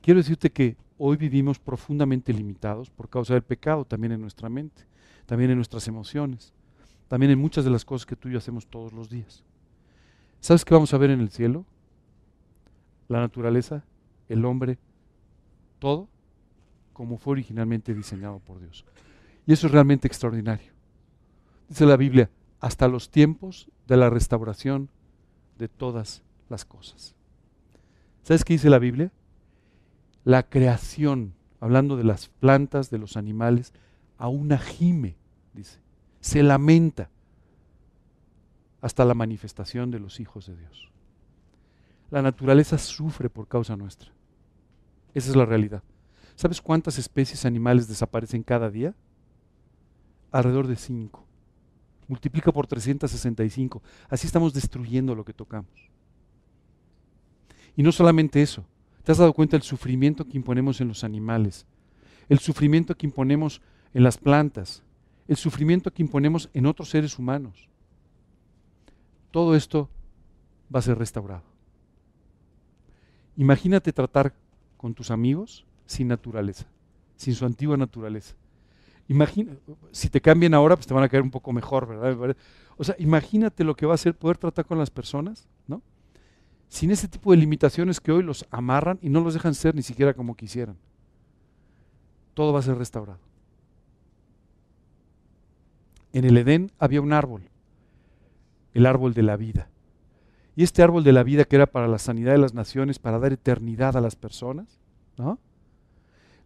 [0.01, 4.83] Quiero decirte que hoy vivimos profundamente limitados por causa del pecado, también en nuestra mente,
[5.25, 6.53] también en nuestras emociones,
[7.07, 9.43] también en muchas de las cosas que tú y yo hacemos todos los días.
[10.39, 11.65] ¿Sabes qué vamos a ver en el cielo?
[13.07, 13.83] La naturaleza,
[14.29, 14.77] el hombre,
[15.79, 16.09] todo
[16.93, 18.85] como fue originalmente diseñado por Dios.
[19.45, 20.71] Y eso es realmente extraordinario.
[21.67, 22.29] Dice la Biblia,
[22.59, 24.89] hasta los tiempos de la restauración
[25.57, 27.15] de todas las cosas.
[28.23, 29.11] ¿Sabes qué dice la Biblia?
[30.23, 33.73] la creación, hablando de las plantas, de los animales,
[34.17, 35.17] a una gime,
[35.53, 35.79] dice,
[36.21, 37.09] se lamenta
[38.81, 40.91] hasta la manifestación de los hijos de Dios.
[42.09, 44.11] La naturaleza sufre por causa nuestra.
[45.13, 45.83] Esa es la realidad.
[46.43, 48.93] ¿Sabes cuántas especies animales desaparecen cada día?
[50.29, 51.25] Alrededor de cinco.
[52.09, 53.81] Multiplica por 365.
[54.09, 55.71] Así estamos destruyendo lo que tocamos.
[57.77, 58.65] Y no solamente eso,
[59.03, 61.65] ¿Te has dado cuenta del sufrimiento que imponemos en los animales?
[62.27, 63.61] El sufrimiento que imponemos
[63.93, 64.83] en las plantas,
[65.29, 67.69] el sufrimiento que imponemos en otros seres humanos.
[69.31, 69.89] Todo esto
[70.73, 71.43] va a ser restaurado.
[73.37, 74.33] Imagínate tratar
[74.75, 76.65] con tus amigos sin naturaleza,
[77.15, 78.35] sin su antigua naturaleza.
[79.07, 79.53] Imagina,
[79.91, 82.35] si te cambian ahora, pues te van a caer un poco mejor, ¿verdad?
[82.77, 85.81] O sea, imagínate lo que va a ser poder tratar con las personas, ¿no?
[86.73, 89.83] sin ese tipo de limitaciones que hoy los amarran y no los dejan ser ni
[89.83, 90.75] siquiera como quisieran.
[92.33, 93.19] Todo va a ser restaurado.
[96.13, 97.43] En el Edén había un árbol,
[98.73, 99.69] el árbol de la vida.
[100.55, 103.19] Y este árbol de la vida que era para la sanidad de las naciones, para
[103.19, 104.79] dar eternidad a las personas,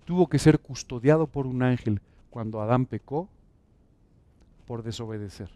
[0.07, 3.27] tuvo que ser custodiado por un ángel cuando Adán pecó
[4.65, 5.51] por desobedecer.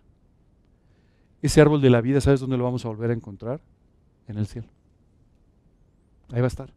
[1.41, 3.61] Ese árbol de la vida, ¿sabes dónde lo vamos a volver a encontrar?
[4.31, 4.67] en el cielo.
[6.31, 6.73] Ahí va a estar.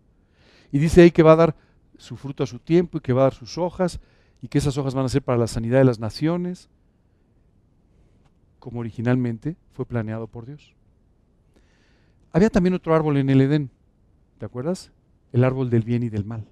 [0.72, 1.56] Y dice ahí que va a dar
[1.96, 4.00] su fruto a su tiempo y que va a dar sus hojas
[4.42, 6.68] y que esas hojas van a ser para la sanidad de las naciones,
[8.58, 10.74] como originalmente fue planeado por Dios.
[12.32, 13.70] Había también otro árbol en el Edén,
[14.38, 14.90] ¿te acuerdas?
[15.32, 16.46] El árbol del bien y del mal.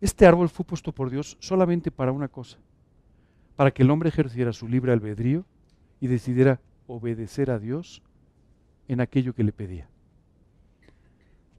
[0.00, 2.58] Este árbol fue puesto por Dios solamente para una cosa,
[3.56, 5.44] para que el hombre ejerciera su libre albedrío
[6.00, 8.02] y decidiera obedecer a Dios
[8.88, 9.88] en aquello que le pedía.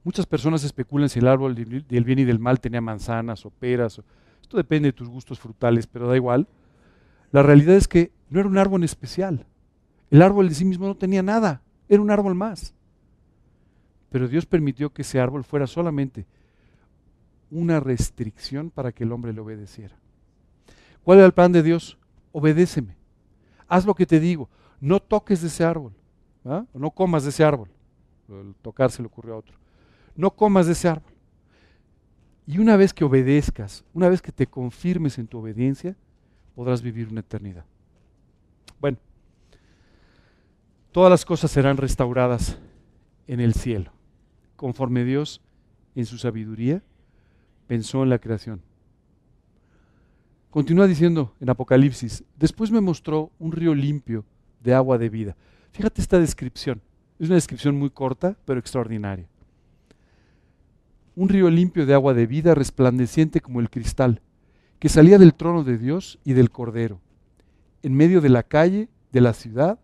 [0.04, 4.02] Muchas personas especulan si el árbol del bien y del mal tenía manzanas o peras.
[4.40, 6.48] esto depende de tus gustos frutales, pero da igual.
[7.30, 9.46] La realidad es que no era un árbol especial.
[10.10, 12.74] El árbol de sí mismo no tenía nada, era un árbol más.
[14.10, 16.26] Pero Dios permitió que ese árbol fuera solamente
[17.52, 19.94] una restricción para que el hombre le obedeciera.
[21.04, 21.98] ¿Cuál era el plan de Dios?
[22.32, 22.96] Obedéceme.
[23.68, 24.48] Haz lo que te digo.
[24.80, 25.92] No toques de ese árbol.
[26.72, 27.68] No comas de ese árbol.
[28.28, 29.56] El tocar se le ocurrió a otro.
[30.16, 31.12] No comas de ese árbol.
[32.46, 35.94] Y una vez que obedezcas, una vez que te confirmes en tu obediencia,
[36.54, 37.66] podrás vivir una eternidad.
[38.80, 38.98] Bueno,
[40.90, 42.58] todas las cosas serán restauradas
[43.26, 43.92] en el cielo,
[44.56, 45.40] conforme Dios
[45.94, 46.82] en su sabiduría,
[47.72, 48.60] pensó en la creación.
[50.50, 54.26] Continúa diciendo en Apocalipsis, después me mostró un río limpio
[54.62, 55.36] de agua de vida.
[55.70, 56.82] Fíjate esta descripción.
[57.18, 59.26] Es una descripción muy corta, pero extraordinaria.
[61.16, 64.20] Un río limpio de agua de vida, resplandeciente como el cristal,
[64.78, 67.00] que salía del trono de Dios y del Cordero,
[67.82, 69.78] en medio de la calle, de la ciudad,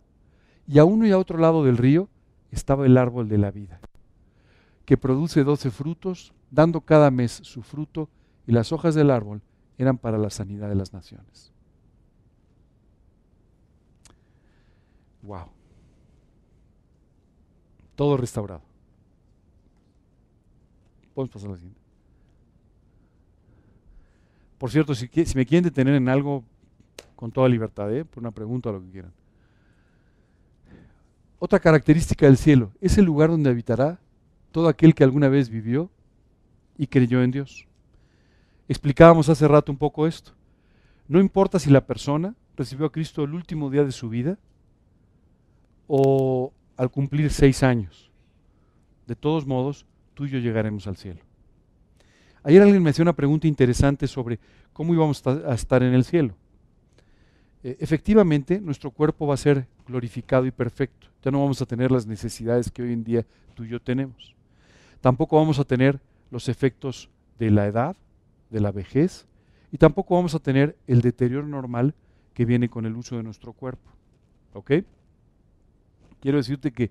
[0.67, 2.11] y a uno y a otro lado del río
[2.51, 3.81] estaba el árbol de la vida,
[4.85, 8.09] que produce doce frutos, dando cada mes su fruto,
[8.47, 9.43] y las hojas del árbol
[9.77, 11.53] eran para la sanidad de las naciones.
[15.23, 15.49] Wow.
[17.95, 18.63] Todo restaurado.
[21.15, 21.81] Podemos pasar a la siguiente.
[24.57, 26.45] Por cierto, si, me quieren detener en algo,
[27.15, 28.05] con toda libertad, ¿eh?
[28.05, 29.13] por una pregunta o lo que quieran.
[31.39, 34.01] Otra característica del cielo es el lugar donde habitará
[34.51, 35.91] todo aquel que alguna vez vivió
[36.79, 37.67] y creyó en Dios.
[38.69, 40.33] Explicábamos hace rato un poco esto.
[41.09, 44.39] No importa si la persona recibió a Cristo el último día de su vida
[45.87, 48.11] o al cumplir seis años.
[49.07, 51.21] De todos modos, tú y yo llegaremos al cielo.
[52.43, 54.39] Ayer alguien me hacía una pregunta interesante sobre
[54.73, 56.35] cómo íbamos a estar en el cielo.
[57.65, 61.09] Eh, efectivamente, nuestro cuerpo va a ser glorificado y perfecto.
[61.23, 64.37] Ya no vamos a tener las necesidades que hoy en día tú y yo tenemos.
[65.01, 67.97] Tampoco vamos a tener los efectos de la edad,
[68.51, 69.27] de la vejez,
[69.71, 71.95] y tampoco vamos a tener el deterioro normal
[72.35, 73.91] que viene con el uso de nuestro cuerpo.
[74.53, 74.73] ¿Ok?
[76.21, 76.91] Quiero decirte que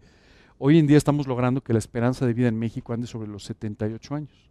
[0.57, 3.43] hoy en día estamos logrando que la esperanza de vida en México ande sobre los
[3.43, 4.49] 78 años,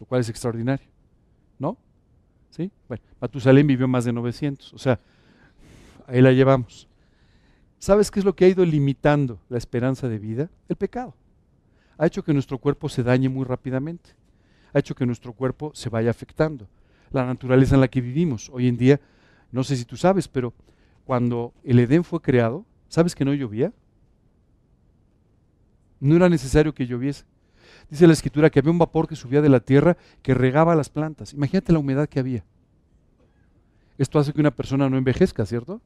[0.00, 0.86] lo cual es extraordinario.
[1.58, 1.76] ¿No?
[2.50, 2.70] ¿Sí?
[2.88, 5.00] Bueno, Matusalén vivió más de 900, o sea,
[6.06, 6.88] ahí la llevamos.
[7.78, 10.50] ¿Sabes qué es lo que ha ido limitando la esperanza de vida?
[10.68, 11.14] El pecado.
[11.96, 14.10] Ha hecho que nuestro cuerpo se dañe muy rápidamente.
[14.72, 16.68] Ha hecho que nuestro cuerpo se vaya afectando.
[17.10, 18.50] La naturaleza en la que vivimos.
[18.52, 19.00] Hoy en día,
[19.50, 20.52] no sé si tú sabes, pero
[21.04, 23.72] cuando el Edén fue creado, ¿sabes que no llovía?
[26.00, 27.24] No era necesario que lloviese.
[27.90, 30.90] Dice la escritura que había un vapor que subía de la tierra que regaba las
[30.90, 31.32] plantas.
[31.32, 32.44] Imagínate la humedad que había.
[33.96, 35.80] Esto hace que una persona no envejezca, ¿cierto?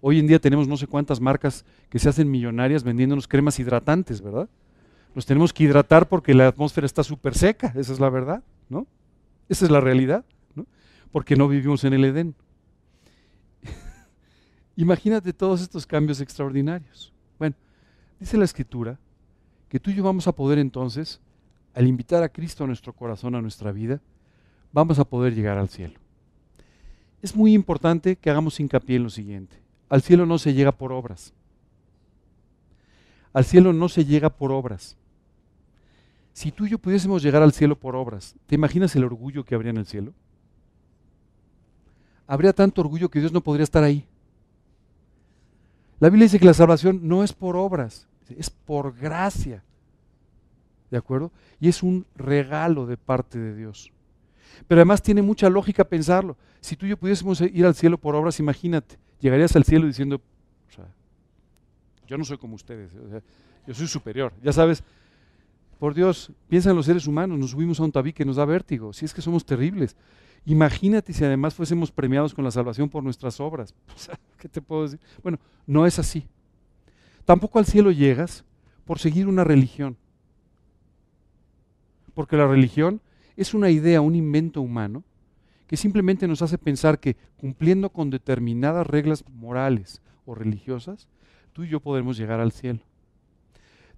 [0.00, 4.20] Hoy en día tenemos no sé cuántas marcas que se hacen millonarias vendiéndonos cremas hidratantes,
[4.20, 4.48] ¿verdad?
[5.14, 8.86] Nos tenemos que hidratar porque la atmósfera está súper seca, esa es la verdad, ¿no?
[9.48, 10.66] Esa es la realidad, ¿no?
[11.10, 12.34] Porque no vivimos en el Edén.
[14.76, 17.12] Imagínate todos estos cambios extraordinarios.
[17.38, 17.56] Bueno,
[18.20, 18.98] dice la escritura
[19.68, 21.20] que tú y yo vamos a poder entonces,
[21.74, 24.00] al invitar a Cristo a nuestro corazón, a nuestra vida,
[24.72, 25.98] vamos a poder llegar al cielo.
[27.22, 29.56] Es muy importante que hagamos hincapié en lo siguiente.
[29.88, 31.32] Al cielo no se llega por obras.
[33.32, 34.96] Al cielo no se llega por obras.
[36.40, 39.54] Si tú y yo pudiésemos llegar al cielo por obras, ¿te imaginas el orgullo que
[39.54, 40.14] habría en el cielo?
[42.26, 44.06] Habría tanto orgullo que Dios no podría estar ahí.
[45.98, 49.62] La Biblia dice que la salvación no es por obras, es por gracia.
[50.90, 51.30] ¿De acuerdo?
[51.60, 53.92] Y es un regalo de parte de Dios.
[54.66, 56.38] Pero además tiene mucha lógica pensarlo.
[56.62, 60.22] Si tú y yo pudiésemos ir al cielo por obras, imagínate, llegarías al cielo diciendo,
[60.70, 60.86] o sea,
[62.06, 62.92] yo no soy como ustedes,
[63.66, 64.32] yo soy superior.
[64.42, 64.82] Ya sabes,
[65.80, 68.44] por Dios, piensa en los seres humanos, nos subimos a un tabique que nos da
[68.44, 69.96] vértigo, si es que somos terribles.
[70.44, 73.74] Imagínate si además fuésemos premiados con la salvación por nuestras obras.
[74.38, 75.00] ¿Qué te puedo decir?
[75.22, 76.28] Bueno, no es así.
[77.24, 78.44] Tampoco al cielo llegas
[78.84, 79.96] por seguir una religión.
[82.12, 83.00] Porque la religión
[83.34, 85.02] es una idea, un invento humano
[85.66, 91.08] que simplemente nos hace pensar que cumpliendo con determinadas reglas morales o religiosas,
[91.54, 92.80] tú y yo podremos llegar al cielo.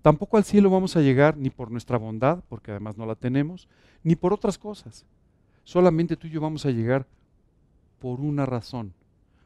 [0.03, 3.69] Tampoco al cielo vamos a llegar ni por nuestra bondad, porque además no la tenemos,
[4.03, 5.07] ni por otras cosas.
[5.65, 7.07] Solamente tú y yo vamos a llegar
[8.01, 8.93] por una razón,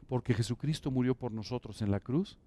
[0.09, 2.39] porque Jesucristo murió por nosotros en la cruz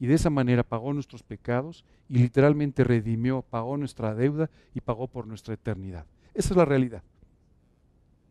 [0.00, 5.06] y de esa manera pagó nuestros pecados y literalmente redimió, pagó nuestra deuda y pagó
[5.06, 6.06] por nuestra eternidad.
[6.34, 7.04] Esa es la realidad.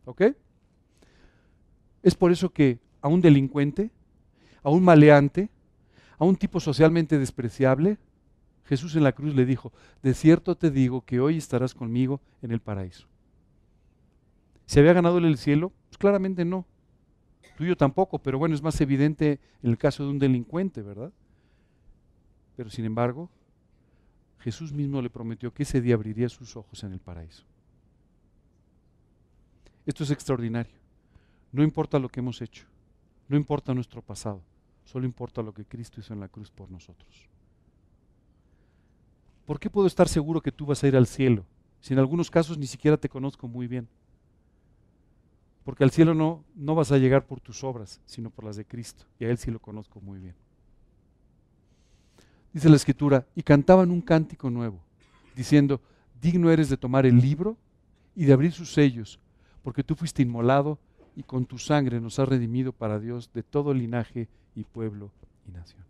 [0.04, 0.22] ¿Ok?
[2.02, 3.90] Es por eso que a un delincuente,
[4.62, 5.48] a un maleante,
[6.18, 7.96] a un tipo socialmente despreciable,
[8.64, 9.72] Jesús en la cruz le dijo,
[10.02, 13.06] de cierto te digo que hoy estarás conmigo en el paraíso.
[14.66, 15.72] ¿Se había ganado el cielo?
[15.88, 16.66] Pues claramente no.
[17.56, 20.82] Tú y yo tampoco, pero bueno, es más evidente en el caso de un delincuente,
[20.82, 21.12] ¿verdad?
[22.56, 23.28] Pero sin embargo,
[24.40, 27.44] Jesús mismo le prometió que ese día abriría sus ojos en el paraíso.
[29.86, 30.74] Esto es extraordinario.
[31.52, 32.66] No importa lo que hemos hecho,
[33.28, 34.42] no importa nuestro pasado,
[34.84, 37.28] solo importa lo que Cristo hizo en la cruz por nosotros.
[39.46, 41.44] ¿Por qué puedo estar seguro que tú vas a ir al cielo
[41.84, 43.86] si en algunos casos ni siquiera te conozco muy bien.
[45.64, 48.64] Porque al cielo no, no vas a llegar por tus obras, sino por las de
[48.64, 49.04] Cristo.
[49.20, 50.34] Y a Él sí lo conozco muy bien.
[52.54, 54.80] Dice la Escritura, y cantaban un cántico nuevo,
[55.36, 55.78] diciendo,
[56.22, 57.58] digno eres de tomar el libro
[58.16, 59.20] y de abrir sus sellos,
[59.62, 60.78] porque tú fuiste inmolado
[61.14, 65.10] y con tu sangre nos has redimido para Dios de todo linaje y pueblo
[65.46, 65.84] y nación.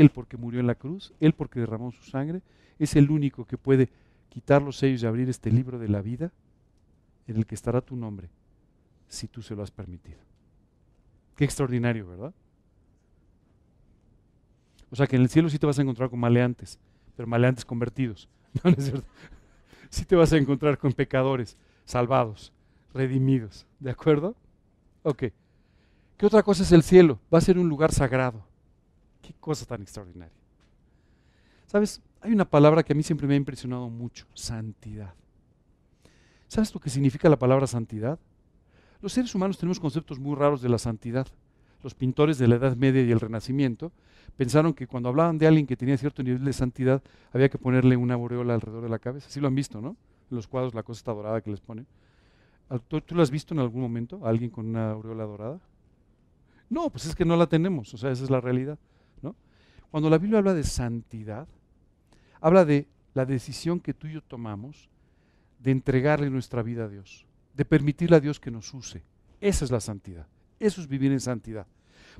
[0.00, 2.42] Él porque murió en la cruz, Él porque derramó su sangre,
[2.78, 3.88] es el único que puede
[4.28, 6.32] quitar los sellos y abrir este libro de la vida
[7.26, 8.28] en el que estará tu nombre,
[9.08, 10.18] si tú se lo has permitido.
[11.36, 12.34] Qué extraordinario, ¿verdad?
[14.90, 16.78] O sea que en el cielo sí te vas a encontrar con maleantes,
[17.16, 18.28] pero maleantes convertidos.
[18.64, 19.06] No, es cierto.
[19.90, 22.54] Sí te vas a encontrar con pecadores salvados,
[22.94, 23.66] redimidos.
[23.78, 24.34] ¿De acuerdo?
[25.02, 25.24] Ok.
[26.16, 27.18] ¿Qué otra cosa es el cielo?
[27.32, 28.42] Va a ser un lugar sagrado.
[29.26, 30.32] Qué cosa tan extraordinaria.
[31.66, 32.00] ¿Sabes?
[32.20, 35.14] Hay una palabra que a mí siempre me ha impresionado mucho, santidad.
[36.46, 38.20] ¿Sabes lo que significa la palabra santidad?
[39.00, 41.26] Los seres humanos tenemos conceptos muy raros de la santidad.
[41.82, 43.90] Los pintores de la Edad Media y el Renacimiento
[44.36, 47.96] pensaron que cuando hablaban de alguien que tenía cierto nivel de santidad, había que ponerle
[47.96, 49.28] una aureola alrededor de la cabeza.
[49.28, 49.96] Sí lo han visto, ¿no?
[50.30, 51.88] En los cuadros la cosa está dorada que les ponen.
[52.86, 54.24] ¿Tú, ¿Tú, lo has visto en algún momento?
[54.24, 55.60] ¿Alguien con una aureola dorada?
[56.70, 58.78] No, pues es que no la tenemos, o sea, esa es la realidad.
[59.96, 61.48] Cuando la Biblia habla de santidad,
[62.42, 64.90] habla de la decisión que tú y yo tomamos
[65.58, 69.02] de entregarle nuestra vida a Dios, de permitirle a Dios que nos use.
[69.40, 70.26] Esa es la santidad.
[70.60, 71.66] Eso es vivir en santidad.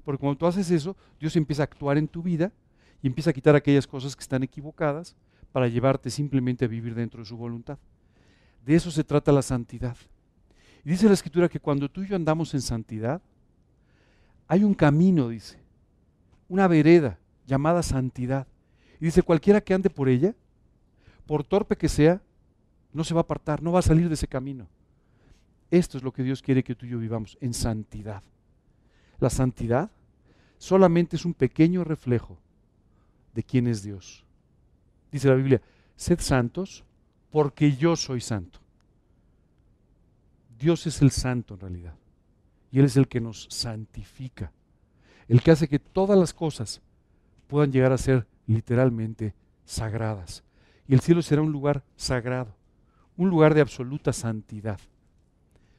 [0.07, 2.51] Porque cuando tú haces eso, Dios empieza a actuar en tu vida
[3.03, 5.15] y empieza a quitar aquellas cosas que están equivocadas
[5.53, 7.77] para llevarte simplemente a vivir dentro de su voluntad.
[8.65, 9.99] De eso se trata la santidad.
[10.83, 13.21] Y dice la escritura que cuando tú y yo andamos en santidad,
[14.49, 15.59] hay un camino, dice,
[16.49, 18.47] una vereda llamada santidad.
[19.01, 20.35] Y dice, cualquiera que ande por ella,
[21.27, 22.23] por torpe que sea,
[22.93, 24.69] no se va a apartar, no va a salir de ese camino.
[25.71, 28.23] Esto es lo que Dios quiere que tú y yo vivamos, en santidad.
[29.19, 29.91] La santidad
[30.59, 32.39] solamente es un pequeño reflejo
[33.35, 34.25] de quién es Dios.
[35.11, 35.61] Dice la Biblia,
[35.97, 36.85] sed santos
[37.31, 38.61] porque yo soy santo.
[40.59, 41.95] Dios es el santo en realidad.
[42.71, 44.53] Y Él es el que nos santifica.
[45.29, 46.81] El que hace que todas las cosas
[47.47, 50.45] puedan llegar a ser literalmente sagradas.
[50.89, 52.55] Y el cielo será un lugar sagrado,
[53.17, 54.79] un lugar de absoluta santidad.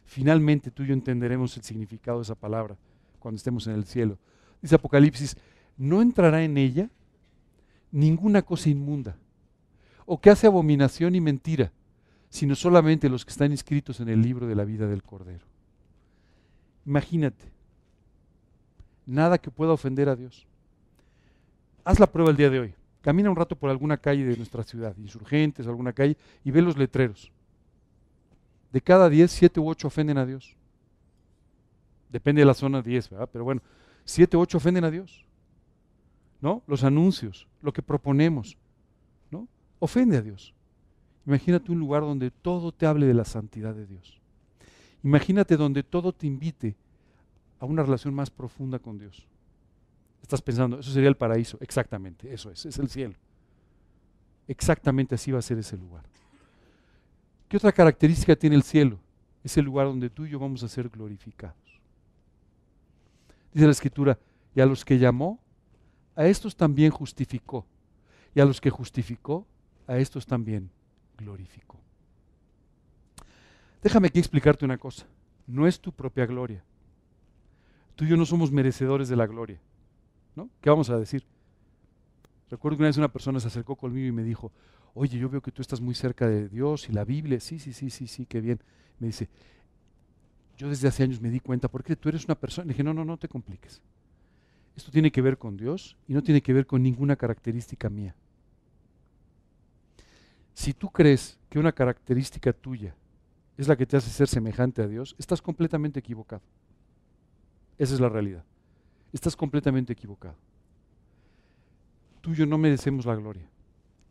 [0.06, 2.78] Finalmente tú y yo entenderemos el significado de esa palabra
[3.20, 4.18] cuando estemos en el cielo.
[4.62, 5.38] Dice Apocalipsis,
[5.78, 6.90] no entrará en ella
[7.92, 9.18] ninguna cosa inmunda,
[10.06, 11.72] o que hace abominación y mentira,
[12.30, 15.46] sino solamente los que están inscritos en el libro de la vida del Cordero.
[16.86, 17.46] Imagínate,
[19.06, 20.48] nada que pueda ofender a Dios.
[21.88, 22.74] Haz la prueba el día de hoy.
[23.00, 26.76] Camina un rato por alguna calle de nuestra ciudad, insurgentes, alguna calle, y ve los
[26.76, 27.32] letreros.
[28.74, 30.58] De cada 10, 7 u 8 ofenden a Dios.
[32.12, 33.30] Depende de la zona 10, ¿verdad?
[33.32, 33.62] Pero bueno,
[34.04, 35.24] 7 u 8 ofenden a Dios.
[36.42, 36.62] ¿No?
[36.68, 38.58] Los anuncios, lo que proponemos,
[39.32, 39.48] ¿no?
[39.80, 40.54] Ofende a Dios.
[41.26, 44.20] Imagínate un lugar donde todo te hable de la santidad de Dios.
[45.06, 46.76] Imagínate donde todo te invite
[47.62, 49.26] a una relación más profunda con Dios.
[50.28, 51.58] Estás pensando, eso sería el paraíso.
[51.62, 53.16] Exactamente, eso es, es el cielo.
[54.46, 56.04] Exactamente así va a ser ese lugar.
[57.48, 59.00] ¿Qué otra característica tiene el cielo?
[59.42, 61.56] Es el lugar donde tú y yo vamos a ser glorificados.
[63.54, 64.20] Dice la escritura,
[64.54, 65.40] y a los que llamó,
[66.14, 67.66] a estos también justificó.
[68.36, 69.48] Y a los que justificó,
[69.88, 70.70] a estos también
[71.18, 71.80] glorificó.
[73.82, 75.06] Déjame aquí explicarte una cosa.
[75.48, 76.66] No es tu propia gloria.
[77.96, 79.62] Tú y yo no somos merecedores de la gloria.
[80.62, 81.24] ¿Qué vamos a decir?
[82.50, 84.52] Recuerdo que una vez una persona se acercó conmigo y me dijo,
[84.94, 87.40] oye, yo veo que tú estás muy cerca de Dios y la Biblia.
[87.40, 88.60] Sí, sí, sí, sí, sí, qué bien.
[89.00, 89.30] Me dice,
[90.58, 92.66] yo desde hace años me di cuenta, porque tú eres una persona.
[92.66, 93.82] Le dije, no, no, no te compliques.
[94.76, 98.16] Esto tiene que ver con Dios y no tiene que ver con ninguna característica mía.
[100.54, 102.96] Si tú crees que una característica tuya
[103.58, 106.44] es la que te hace ser semejante a Dios, estás completamente equivocado.
[107.78, 108.44] Esa es la realidad.
[109.14, 110.36] Estás completamente equivocado.
[112.22, 113.48] Tú y yo no merecemos la gloria.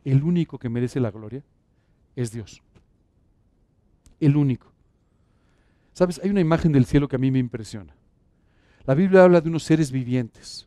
[0.04, 1.42] El único que merece la gloria
[2.14, 2.62] es Dios.
[4.20, 4.72] El único.
[5.92, 7.94] Sabes, hay una imagen del cielo que a mí me impresiona.
[8.84, 10.66] La Biblia habla de unos seres vivientes.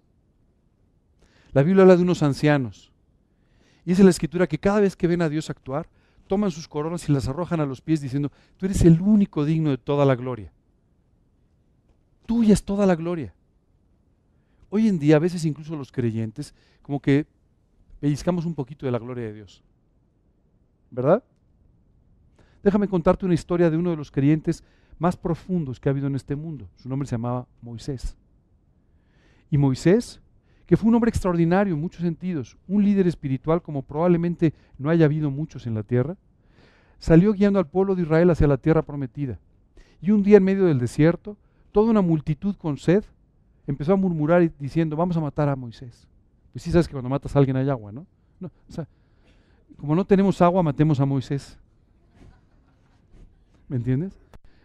[1.54, 2.92] La Biblia habla de unos ancianos.
[3.86, 5.88] Y es la escritura que cada vez que ven a Dios actuar,
[6.28, 9.72] toman sus coronas y las arrojan a los pies diciendo, tú eres el único digno
[9.72, 10.52] de toda la gloria.
[12.28, 13.34] Tuya es toda la gloria.
[14.70, 17.26] Hoy en día, a veces incluso los creyentes, como que
[17.99, 19.63] pellizcamos un poquito de la gloria de Dios.
[20.91, 21.24] ¿Verdad?
[22.63, 24.63] déjame contarte una historia de uno de los creyentes
[24.97, 26.67] más profundos que ha habido en este mundo.
[26.76, 28.15] Su nombre se llamaba Moisés.
[29.49, 30.22] Y Moisés,
[30.65, 35.05] que fue un hombre extraordinario en muchos sentidos, un líder espiritual como probablemente no haya
[35.05, 36.17] habido muchos en la tierra,
[36.99, 39.39] salió guiando al pueblo de Israel hacia la tierra prometida.
[40.01, 41.38] Y un día en medio del desierto,
[41.72, 43.03] toda una multitud con sed
[43.70, 46.07] empezó a murmurar diciendo, vamos a matar a Moisés.
[46.51, 48.07] Pues sí sabes que cuando matas a alguien hay agua, ¿no?
[48.39, 48.88] no o sea,
[49.78, 51.57] como no tenemos agua, matemos a Moisés.
[53.67, 54.17] ¿Me entiendes?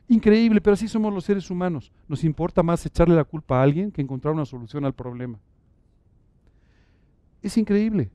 [0.08, 1.92] Increíble, pero así somos los seres humanos.
[2.08, 5.38] Nos importa más echarle la culpa a alguien que encontrar una solución al problema.
[7.42, 8.10] Es increíble.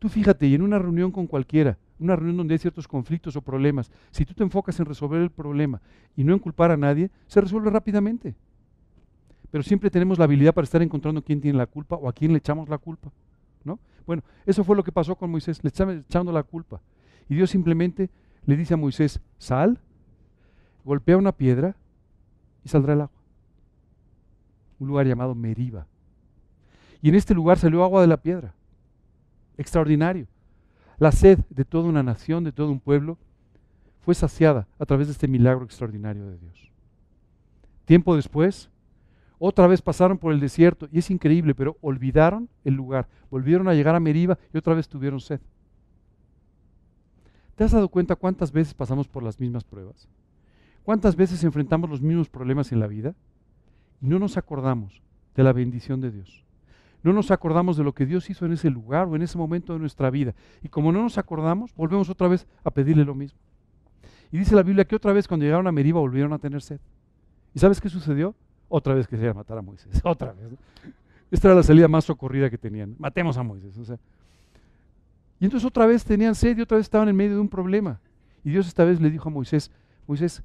[0.00, 3.40] Tú fíjate, y en una reunión con cualquiera, una reunión donde hay ciertos conflictos o
[3.40, 5.80] problemas, si tú te enfocas en resolver el problema
[6.16, 8.34] y no en culpar a nadie, se resuelve rápidamente.
[9.56, 12.30] Pero siempre tenemos la habilidad para estar encontrando quién tiene la culpa o a quién
[12.30, 13.10] le echamos la culpa.
[13.64, 13.78] ¿no?
[14.06, 16.82] Bueno, eso fue lo que pasó con Moisés, le estaban echando la culpa.
[17.26, 18.10] Y Dios simplemente
[18.44, 19.80] le dice a Moisés, sal,
[20.84, 21.74] golpea una piedra
[22.64, 23.16] y saldrá el agua.
[24.78, 25.86] Un lugar llamado Meriba.
[27.00, 28.52] Y en este lugar salió agua de la piedra.
[29.56, 30.26] Extraordinario.
[30.98, 33.16] La sed de toda una nación, de todo un pueblo,
[34.02, 36.70] fue saciada a través de este milagro extraordinario de Dios.
[37.86, 38.68] Tiempo después,
[39.38, 43.08] otra vez pasaron por el desierto y es increíble, pero olvidaron el lugar.
[43.30, 45.40] Volvieron a llegar a Meriba y otra vez tuvieron sed.
[47.54, 50.08] ¿Te has dado cuenta cuántas veces pasamos por las mismas pruebas?
[50.82, 53.14] ¿Cuántas veces enfrentamos los mismos problemas en la vida?
[54.00, 55.02] Y no nos acordamos
[55.34, 56.44] de la bendición de Dios.
[57.02, 59.72] No nos acordamos de lo que Dios hizo en ese lugar o en ese momento
[59.72, 60.34] de nuestra vida.
[60.62, 63.38] Y como no nos acordamos, volvemos otra vez a pedirle lo mismo.
[64.32, 66.80] Y dice la Biblia que otra vez cuando llegaron a Meriba volvieron a tener sed.
[67.54, 68.34] ¿Y sabes qué sucedió?
[68.68, 70.00] Otra vez que se iba a matar a Moisés.
[70.04, 70.52] Otra vez.
[71.30, 72.94] Esta era la salida más socorrida que tenían.
[72.98, 73.76] Matemos a Moisés.
[73.78, 73.98] O sea.
[75.38, 78.00] Y entonces otra vez tenían sed y otra vez estaban en medio de un problema.
[78.42, 79.70] Y Dios esta vez le dijo a Moisés,
[80.06, 80.42] Moisés,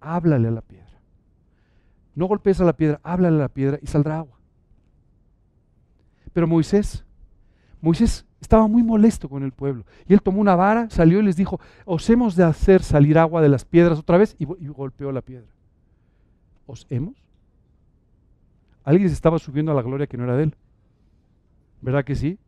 [0.00, 1.00] háblale a la piedra.
[2.14, 4.38] No golpees a la piedra, háblale a la piedra y saldrá agua.
[6.32, 7.04] Pero Moisés,
[7.80, 9.86] Moisés estaba muy molesto con el pueblo.
[10.06, 13.40] Y él tomó una vara, salió y les dijo, os hemos de hacer salir agua
[13.40, 15.48] de las piedras otra vez y, y golpeó la piedra.
[16.66, 17.21] ¿Os hemos?
[18.84, 20.56] Alguien se estaba subiendo a la gloria que no era de él.
[21.80, 22.38] ¿Verdad que sí?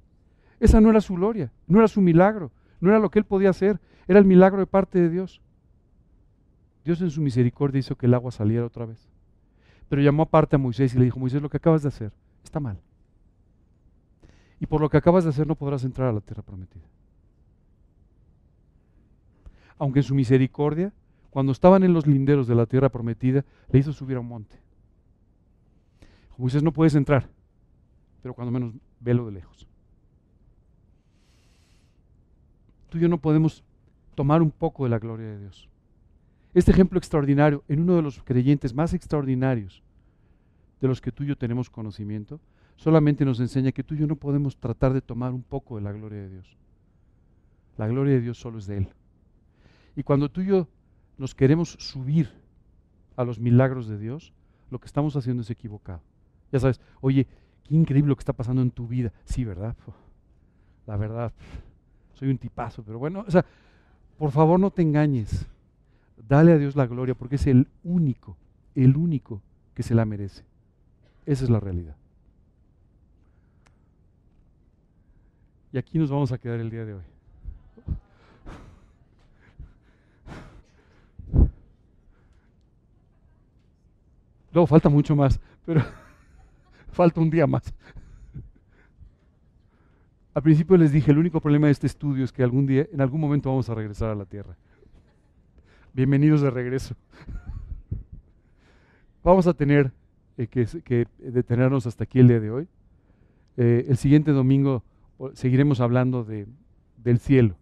[0.61, 3.51] Esa no era su gloria, no era su milagro, no era lo que él podía
[3.51, 5.41] hacer, era el milagro de parte de Dios.
[6.85, 9.09] Dios en su misericordia hizo que el agua saliera otra vez.
[9.89, 12.12] Pero llamó aparte a Moisés y le dijo, Moisés, lo que acabas de hacer
[12.43, 12.78] está mal.
[14.61, 16.85] Y por lo que acabas de hacer no podrás entrar a la tierra prometida.
[19.78, 20.93] Aunque en su misericordia,
[21.30, 24.63] cuando estaban en los linderos de la tierra prometida, le hizo subir a un monte.
[26.37, 27.28] Moisés no puedes entrar,
[28.22, 29.66] pero cuando menos velo de lejos.
[32.89, 33.64] Tú y yo no podemos
[34.14, 35.68] tomar un poco de la gloria de Dios.
[36.55, 39.82] Este ejemplo extraordinario en uno de los creyentes más extraordinarios
[40.80, 42.41] de los que tú y yo tenemos conocimiento,
[42.76, 45.82] solamente nos enseña que tú y yo no podemos tratar de tomar un poco de
[45.82, 46.57] la gloria de Dios.
[47.76, 48.89] La gloria de Dios solo es de Él.
[49.97, 50.68] Y cuando tú y yo
[51.18, 52.30] nos queremos subir
[53.16, 54.32] a los milagros de Dios,
[54.70, 56.03] lo que estamos haciendo es equivocado.
[56.55, 57.26] Ya sabes, oye,
[57.64, 59.12] qué increíble lo que está pasando en tu vida.
[59.24, 59.74] Sí, ¿verdad?
[60.86, 61.32] La verdad,
[62.12, 63.44] soy un tipazo, pero bueno, o sea,
[64.16, 65.48] por favor no te engañes.
[66.28, 68.36] Dale a Dios la gloria porque es el único,
[68.76, 69.42] el único
[69.74, 70.44] que se la merece.
[71.26, 71.96] Esa es la realidad.
[75.72, 77.02] Y aquí nos vamos a quedar el día de hoy.
[84.52, 85.82] Luego falta mucho más, pero
[86.95, 87.74] falta un día más.
[90.32, 93.01] Al principio les dije, el único problema de este estudio es que algún día, en
[93.01, 94.57] algún momento vamos a regresar a la Tierra.
[95.92, 96.97] Bienvenidos de regreso.
[99.22, 99.92] Vamos a tener
[100.36, 102.68] eh, que, detenernos hasta aquí el día de hoy.
[103.57, 104.82] Eh, el siguiente domingo
[105.34, 106.49] seguiremos hablando de,
[106.97, 107.57] del cielo.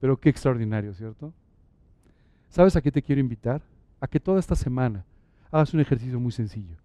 [0.00, 1.32] Pero qué extraordinario, ¿cierto?
[2.48, 3.62] ¿Sabes a qué te quiero invitar?
[4.00, 5.04] A que toda esta semana
[5.50, 6.83] hagas un ejercicio muy sencillo.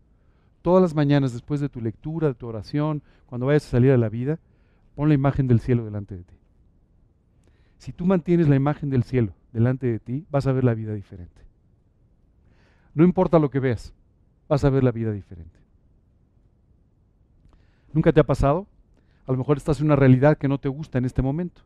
[0.61, 3.97] Todas las mañanas, después de tu lectura, de tu oración, cuando vayas a salir a
[3.97, 4.39] la vida,
[4.95, 6.35] pon la imagen del cielo delante de ti.
[7.77, 10.93] Si tú mantienes la imagen del cielo delante de ti, vas a ver la vida
[10.93, 11.41] diferente.
[12.93, 13.93] No importa lo que veas,
[14.49, 15.57] vas a ver la vida diferente.
[17.93, 18.67] ¿Nunca te ha pasado?
[19.25, 21.61] A lo mejor estás en una realidad que no te gusta en este momento,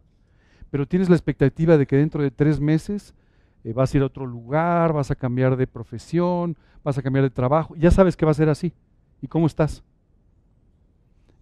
[0.69, 3.15] pero tienes la expectativa de que dentro de tres meses
[3.63, 7.23] eh, vas a ir a otro lugar, vas a cambiar de profesión, vas a cambiar
[7.23, 8.73] de trabajo, ya sabes que va a ser así.
[9.21, 9.83] ¿Y cómo estás?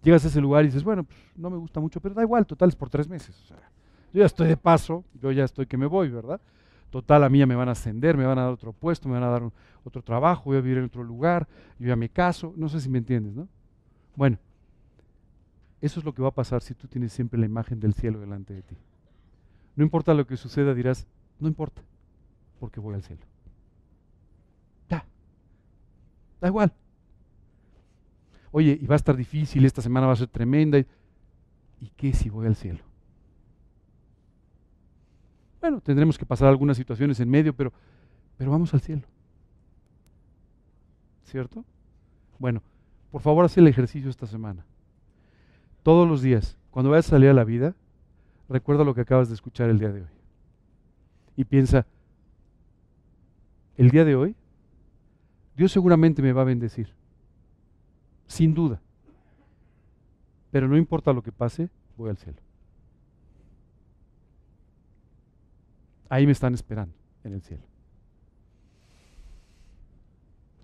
[0.02, 2.46] Llegas a ese lugar y dices, bueno, pues, no me gusta mucho, pero da igual,
[2.46, 3.36] total es por tres meses.
[4.12, 6.40] yo ya estoy de paso, yo ya estoy que me voy, ¿verdad?
[6.90, 9.14] Total, a mí ya me van a ascender, me van a dar otro puesto, me
[9.14, 9.42] van a dar
[9.84, 11.48] otro trabajo, voy a vivir en otro lugar,
[11.78, 13.48] yo ya me caso, no sé si me entiendes, ¿no?
[14.14, 14.38] Bueno,
[15.80, 18.20] eso es lo que va a pasar si tú tienes siempre la imagen del cielo
[18.20, 18.76] delante de ti.
[19.74, 21.06] No importa lo que suceda, dirás,
[21.40, 21.82] no importa,
[22.62, 23.20] porque voy al cielo.
[24.88, 25.04] Ya,
[26.40, 26.72] da igual.
[28.52, 30.78] Oye, y va a estar difícil, esta semana va a ser tremenda.
[30.78, 32.78] ¿Y qué si voy al cielo?
[35.60, 37.72] Bueno, tendremos que pasar algunas situaciones en medio, pero,
[38.38, 39.02] pero vamos al cielo.
[41.24, 41.64] ¿Cierto?
[42.38, 42.62] Bueno,
[43.10, 44.64] por favor, haz el ejercicio esta semana.
[45.82, 47.74] Todos los días, cuando vayas a salir a la vida,
[48.48, 50.10] recuerda lo que acabas de escuchar el día de hoy.
[51.36, 51.86] Y piensa,
[53.82, 54.36] el día de hoy,
[55.56, 56.94] Dios seguramente me va a bendecir.
[58.28, 58.80] Sin duda.
[60.52, 62.38] Pero no importa lo que pase, voy al cielo.
[66.08, 67.64] Ahí me están esperando, en el cielo.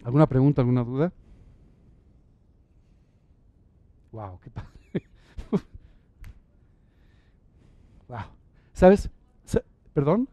[0.05, 1.13] ¿Alguna pregunta, alguna duda?
[4.13, 4.71] Wow, qué padre.
[8.09, 8.27] wow.
[8.75, 9.11] ¿Sabes?
[9.93, 10.29] ¿Perdón?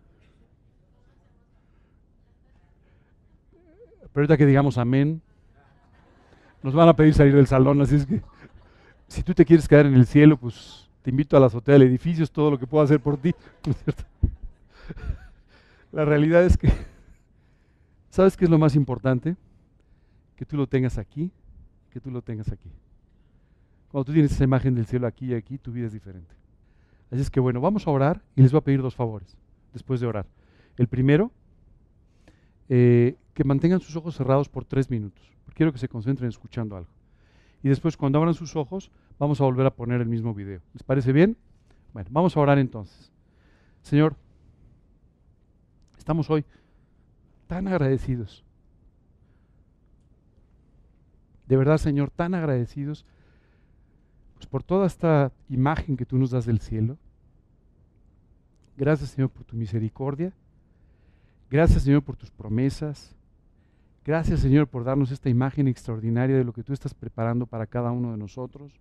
[4.15, 5.21] Pero ahorita que digamos amén,
[6.63, 8.21] nos van a pedir salir del salón, así es que
[9.09, 11.81] si tú te quieres quedar en el cielo, pues te invito a la azotea del
[11.81, 13.35] edificio, es todo lo que puedo hacer por ti.
[15.91, 16.71] La realidad es que,
[18.09, 19.35] ¿sabes qué es lo más importante?
[20.37, 21.29] Que tú lo tengas aquí,
[21.89, 22.71] que tú lo tengas aquí.
[23.91, 26.33] Cuando tú tienes esa imagen del cielo aquí y aquí, tu vida es diferente.
[27.11, 29.35] Así es que bueno, vamos a orar y les voy a pedir dos favores
[29.73, 30.25] después de orar.
[30.77, 31.33] El primero,
[32.69, 35.31] eh, que mantengan sus ojos cerrados por tres minutos.
[35.53, 36.89] Quiero que se concentren escuchando algo
[37.65, 40.61] y después cuando abran sus ojos vamos a volver a poner el mismo video.
[40.73, 41.35] ¿Les parece bien?
[41.93, 43.11] Bueno, vamos a orar entonces.
[43.81, 44.15] Señor,
[45.97, 46.45] estamos hoy
[47.47, 48.45] tan agradecidos.
[51.47, 53.03] De verdad, Señor, tan agradecidos
[54.35, 56.99] pues, por toda esta imagen que tú nos das del cielo.
[58.77, 60.33] Gracias, Señor, por tu misericordia.
[61.55, 63.15] Gracias, Señor, por tus promesas.
[64.03, 67.93] Gracias Señor por darnos esta imagen extraordinaria de lo que tú estás preparando para cada
[67.93, 68.77] uno de nosotros.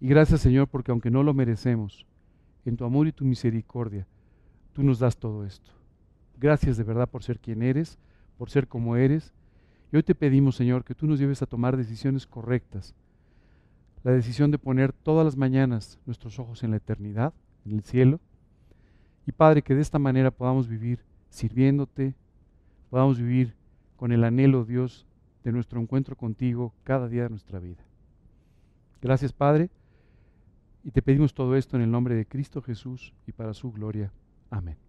[0.00, 2.04] Y gracias Señor porque aunque no lo merecemos,
[2.64, 4.04] en tu amor y tu misericordia,
[4.72, 5.70] tú nos das todo esto.
[6.36, 8.00] Gracias de verdad por ser quien eres,
[8.36, 9.32] por ser como eres.
[9.92, 12.96] Y hoy te pedimos Señor que tú nos lleves a tomar decisiones correctas.
[14.02, 17.32] La decisión de poner todas las mañanas nuestros ojos en la eternidad,
[17.64, 18.18] en el cielo.
[19.24, 20.98] Y Padre, que de esta manera podamos vivir
[21.36, 22.14] sirviéndote,
[22.88, 23.54] podamos vivir
[23.96, 25.06] con el anhelo, Dios,
[25.44, 27.84] de nuestro encuentro contigo cada día de nuestra vida.
[29.02, 29.70] Gracias, Padre,
[30.82, 34.10] y te pedimos todo esto en el nombre de Cristo Jesús y para su gloria.
[34.50, 34.85] Amén.